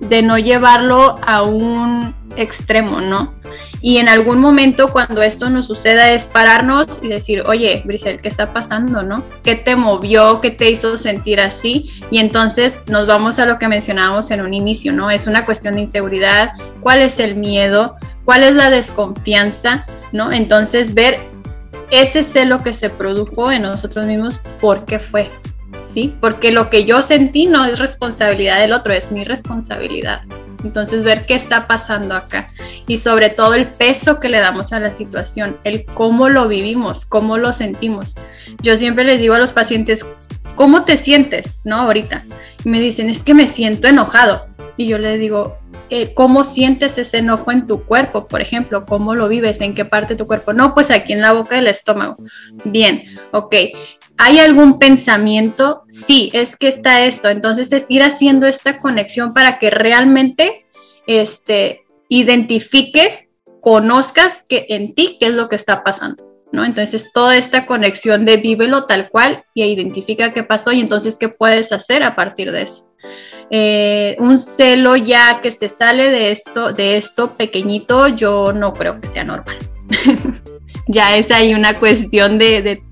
de 0.01 0.23
no 0.23 0.39
llevarlo 0.39 1.17
a 1.27 1.43
un 1.43 2.15
extremo, 2.37 3.01
¿no? 3.01 3.35
Y 3.81 3.99
en 3.99 4.09
algún 4.09 4.41
momento 4.41 4.93
cuando 4.93 5.23
esto 5.23 5.51
nos 5.51 5.67
suceda 5.67 6.11
es 6.11 6.27
pararnos 6.27 7.01
y 7.03 7.09
decir, 7.09 7.43
oye, 7.47 7.83
Brisel, 7.85 8.21
¿qué 8.21 8.29
está 8.29 8.53
pasando, 8.53 9.03
no? 9.03 9.25
¿Qué 9.45 9.55
te 9.55 9.77
movió? 9.77 10.41
¿Qué 10.41 10.51
te 10.51 10.71
hizo 10.71 10.99
sentir 10.99 11.41
así? 11.41 11.91
Y 12.11 12.19
entonces 12.19 12.83
nos 12.87 13.07
vamos 13.07 13.39
a 13.39 13.47
lo 13.47 13.59
que 13.59 13.69
mencionábamos 13.69 14.31
en 14.31 14.41
un 14.41 14.53
inicio, 14.53 14.93
¿no? 14.93 15.11
Es 15.11 15.27
una 15.27 15.45
cuestión 15.45 15.75
de 15.75 15.83
inseguridad, 15.83 16.53
¿cuál 16.81 17.01
es 17.01 17.19
el 17.19 17.37
miedo? 17.37 17.97
¿Cuál 18.25 18.43
es 18.43 18.53
la 18.53 18.71
desconfianza? 18.71 19.87
¿No? 20.13 20.33
Entonces 20.33 20.93
ver 20.95 21.19
ese 21.91 22.23
celo 22.23 22.63
que 22.63 22.75
se 22.75 22.91
produjo 22.91 23.51
en 23.51 23.63
nosotros 23.63 24.07
mismos, 24.07 24.41
¿por 24.61 24.85
qué 24.85 24.99
fue? 24.99 25.31
¿Sí? 25.85 26.15
Porque 26.21 26.53
lo 26.53 26.69
que 26.69 26.85
yo 26.85 27.01
sentí 27.03 27.47
no 27.47 27.65
es 27.65 27.79
responsabilidad 27.79 28.61
del 28.61 28.73
otro, 28.73 28.93
es 28.93 29.11
mi 29.11 29.25
responsabilidad. 29.25 30.23
Entonces, 30.65 31.05
ver 31.05 31.27
qué 31.27 31.35
está 31.35 31.67
pasando 31.67 32.15
acá 32.15 32.49
y 32.87 32.99
sobre 32.99 33.31
todo 33.31 33.55
el 33.55 33.69
peso 33.69 34.19
que 34.19 34.29
le 34.29 34.39
damos 34.39 34.73
a 34.73 34.81
la 34.81 34.91
situación, 34.91 35.59
el 35.65 35.85
cómo 35.85 36.29
lo 36.29 36.49
vivimos, 36.49 37.05
cómo 37.05 37.39
lo 37.39 37.53
sentimos. 37.53 38.17
Yo 38.63 38.77
siempre 38.77 39.05
les 39.05 39.21
digo 39.21 39.35
a 39.35 39.39
los 39.39 39.53
pacientes, 39.53 40.05
¿cómo 40.57 40.85
te 40.85 40.97
sientes? 40.97 41.61
¿No? 41.65 41.77
Ahorita. 41.77 42.23
Y 42.65 42.69
me 42.69 42.81
dicen, 42.81 43.09
es 43.09 43.23
que 43.23 43.35
me 43.35 43.47
siento 43.47 43.89
enojado. 43.89 44.47
Y 44.77 44.87
yo 44.87 44.99
les 44.99 45.19
digo, 45.19 45.59
eh, 45.91 46.13
¿cómo 46.15 46.45
sientes 46.45 46.99
ese 46.99 47.19
enojo 47.19 47.51
en 47.51 47.67
tu 47.67 47.85
cuerpo? 47.85 48.29
Por 48.29 48.41
ejemplo, 48.41 48.85
¿cómo 48.85 49.15
lo 49.15 49.29
vives? 49.29 49.61
¿En 49.61 49.75
qué 49.75 49.85
parte 49.85 50.15
de 50.15 50.19
tu 50.19 50.27
cuerpo? 50.27 50.53
No, 50.53 50.75
pues 50.75 50.91
aquí 50.91 51.13
en 51.13 51.23
la 51.23 51.33
boca 51.33 51.57
del 51.57 51.67
estómago. 51.67 52.17
Bien, 52.65 53.05
ok. 53.33 53.55
¿Hay 54.19 54.41
algún 54.41 54.81
pensamiento? 54.81 55.85
Sí, 55.89 56.31
es 56.33 56.57
que 56.57 56.69
está 56.69 57.05
esto. 57.05 57.29
Entonces 57.29 57.73
es 57.73 57.87
ir 57.89 58.03
haciendo 58.03 58.47
esta 58.47 58.81
conexión 58.81 59.33
para 59.33 59.61
que 59.61 59.71
realmente 59.71 60.67
este, 61.07 61.85
identifiques, 62.09 63.29
conozcas 63.61 64.45
que 64.49 64.67
en 64.71 64.95
ti 64.95 65.17
qué 65.21 65.29
es 65.29 65.35
lo 65.35 65.49
que 65.49 65.57
está 65.57 65.85
pasando. 65.85 66.25
¿no? 66.51 66.65
Entonces 66.65 67.13
toda 67.13 67.37
esta 67.37 67.67
conexión 67.67 68.25
de 68.25 68.39
vívelo 68.39 68.87
tal 68.87 69.09
cual 69.09 69.45
y 69.55 69.63
identifica 69.65 70.33
qué 70.33 70.43
pasó 70.43 70.73
y 70.73 70.81
entonces 70.81 71.17
qué 71.17 71.29
puedes 71.29 71.73
hacer 71.73 72.03
a 72.03 72.17
partir 72.17 72.51
de 72.51 72.63
eso. 72.63 72.91
Eh, 73.51 74.17
un 74.19 74.39
celo 74.39 74.97
ya 74.97 75.41
que 75.41 75.51
se 75.51 75.69
sale 75.69 76.11
de 76.11 76.33
esto, 76.33 76.73
de 76.73 76.97
esto 76.97 77.37
pequeñito, 77.37 78.09
yo 78.09 78.53
no 78.53 78.73
creo 78.73 79.01
que 79.01 79.07
sea 79.07 79.25
normal. 79.25 79.59
ya 80.89 81.17
es 81.17 81.31
ahí 81.31 81.55
una 81.55 81.79
cuestión 81.79 82.39
de, 82.39 82.83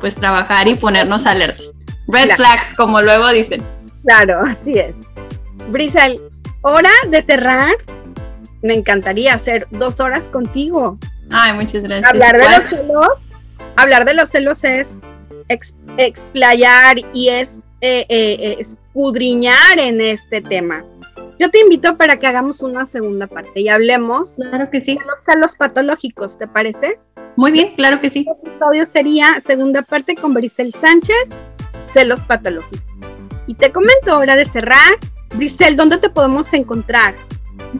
pues 0.00 0.16
trabajar 0.16 0.66
y 0.68 0.74
ponernos 0.74 1.26
alertas. 1.26 1.70
Red 2.08 2.30
flags, 2.36 2.74
como 2.76 3.00
luego 3.00 3.28
dicen. 3.30 3.62
Claro, 4.04 4.40
así 4.40 4.78
es. 4.78 4.96
Brisel, 5.68 6.20
hora 6.62 6.90
de 7.08 7.22
cerrar. 7.22 7.74
Me 8.62 8.74
encantaría 8.74 9.34
hacer 9.34 9.66
dos 9.70 10.00
horas 10.00 10.28
contigo. 10.28 10.98
Ay, 11.30 11.52
muchas 11.54 11.82
gracias. 11.82 12.10
Hablar 12.10 12.36
de 12.36 12.44
los 12.44 12.64
celos, 12.64 13.08
hablar 13.76 14.04
de 14.04 14.14
los 14.14 14.30
celos 14.30 14.64
es 14.64 15.00
explayar 15.98 16.96
y 17.12 17.28
es 17.28 17.62
eh, 17.80 18.06
eh, 18.08 18.36
eh, 18.40 18.56
escudriñar 18.58 19.78
en 19.78 20.00
este 20.00 20.40
tema. 20.40 20.84
Yo 21.38 21.50
te 21.50 21.60
invito 21.60 21.96
para 21.96 22.18
que 22.18 22.26
hagamos 22.26 22.62
una 22.62 22.86
segunda 22.86 23.26
parte 23.26 23.60
y 23.60 23.68
hablemos 23.68 24.36
claro 24.36 24.70
que 24.70 24.80
sí. 24.80 24.94
de 24.94 25.04
los 25.04 25.22
celos 25.22 25.56
patológicos, 25.56 26.38
¿te 26.38 26.46
parece? 26.46 26.98
Muy 27.36 27.52
bien, 27.52 27.74
claro 27.76 28.00
que 28.00 28.10
sí. 28.10 28.24
El 28.26 28.48
episodio 28.48 28.86
sería 28.86 29.40
segunda 29.40 29.82
parte 29.82 30.14
con 30.14 30.34
Brisel 30.34 30.72
Sánchez, 30.72 31.30
celos 31.86 32.24
patológicos. 32.24 33.10
Y 33.46 33.54
te 33.54 33.72
comento, 33.72 34.16
hora 34.16 34.36
de 34.36 34.44
cerrar. 34.44 34.98
Brisel, 35.34 35.76
¿dónde 35.76 35.98
te 35.98 36.08
podemos 36.08 36.52
encontrar? 36.52 37.14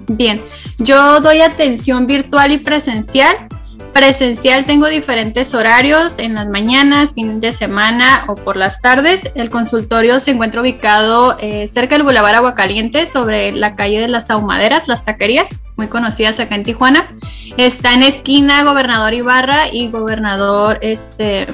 Bien, 0.09 0.43
yo 0.79 1.21
doy 1.21 1.41
atención 1.41 2.07
virtual 2.07 2.53
y 2.53 2.59
presencial 2.59 3.49
Presencial 3.95 4.67
tengo 4.67 4.89
diferentes 4.89 5.55
horarios 5.55 6.17
en 6.19 6.35
las 6.35 6.49
mañanas, 6.49 7.15
fines 7.15 7.41
de 7.41 7.53
semana 7.53 8.25
o 8.27 8.35
por 8.35 8.57
las 8.57 8.81
tardes. 8.81 9.23
El 9.37 9.51
consultorio 9.51 10.19
se 10.19 10.33
encuentra 10.33 10.63
ubicado 10.63 11.37
eh, 11.39 11.69
cerca 11.69 11.95
del 11.95 12.03
Boulevard 12.03 12.35
Aguacaliente, 12.35 13.07
sobre 13.07 13.53
la 13.53 13.77
calle 13.77 14.01
de 14.01 14.09
las 14.09 14.31
Ahumaderas, 14.31 14.89
las 14.89 15.05
taquerías, 15.05 15.63
muy 15.77 15.87
conocidas 15.87 16.41
acá 16.41 16.57
en 16.57 16.65
Tijuana. 16.65 17.09
Está 17.57 17.95
en 17.95 18.03
esquina 18.03 18.65
Gobernador 18.65 19.15
Ibarra 19.15 19.69
y 19.73 19.89
Gobernador, 19.91 20.81
este, 20.83 21.47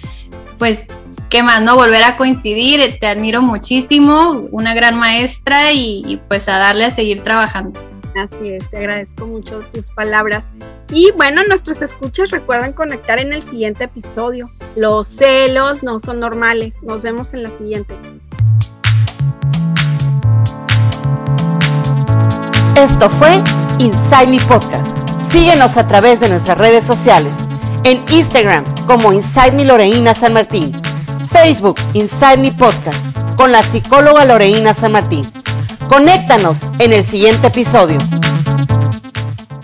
pues, 0.58 0.84
qué 1.28 1.42
más, 1.42 1.60
¿no? 1.60 1.74
Volver 1.74 2.04
a 2.04 2.16
coincidir. 2.16 2.98
Te 3.00 3.08
admiro 3.08 3.42
muchísimo, 3.42 4.46
una 4.52 4.74
gran 4.74 4.96
maestra 4.96 5.72
y, 5.72 6.02
y 6.06 6.18
pues 6.28 6.48
a 6.48 6.58
darle 6.58 6.84
a 6.84 6.90
seguir 6.92 7.22
trabajando. 7.22 7.97
Así 8.18 8.52
es, 8.52 8.68
te 8.68 8.78
agradezco 8.78 9.26
mucho 9.26 9.60
tus 9.72 9.90
palabras. 9.90 10.50
Y 10.90 11.12
bueno, 11.16 11.44
nuestros 11.46 11.82
escuchas 11.82 12.30
recuerden 12.30 12.72
conectar 12.72 13.20
en 13.20 13.32
el 13.32 13.44
siguiente 13.44 13.84
episodio. 13.84 14.50
Los 14.74 15.06
celos 15.06 15.84
no 15.84 16.00
son 16.00 16.18
normales. 16.18 16.82
Nos 16.82 17.00
vemos 17.00 17.32
en 17.32 17.44
la 17.44 17.50
siguiente. 17.50 17.94
Esto 22.76 23.08
fue 23.08 23.42
Me 24.26 24.40
Podcast. 24.40 24.96
Síguenos 25.30 25.76
a 25.76 25.86
través 25.86 26.18
de 26.18 26.28
nuestras 26.28 26.58
redes 26.58 26.82
sociales. 26.82 27.34
En 27.84 28.02
Instagram 28.12 28.64
como 28.86 29.12
Inside 29.12 29.52
Me 29.52 29.64
Loreína 29.64 30.14
San 30.14 30.32
Martín. 30.32 30.72
Facebook 31.30 31.76
Inside 31.92 32.38
Me 32.38 32.50
Podcast 32.50 33.36
con 33.36 33.52
la 33.52 33.62
psicóloga 33.62 34.24
Loreína 34.24 34.74
San 34.74 34.90
Martín. 34.90 35.22
Conéctanos 35.88 36.70
en 36.80 36.92
el 36.92 37.02
siguiente 37.02 37.48
episodio. 37.48 37.96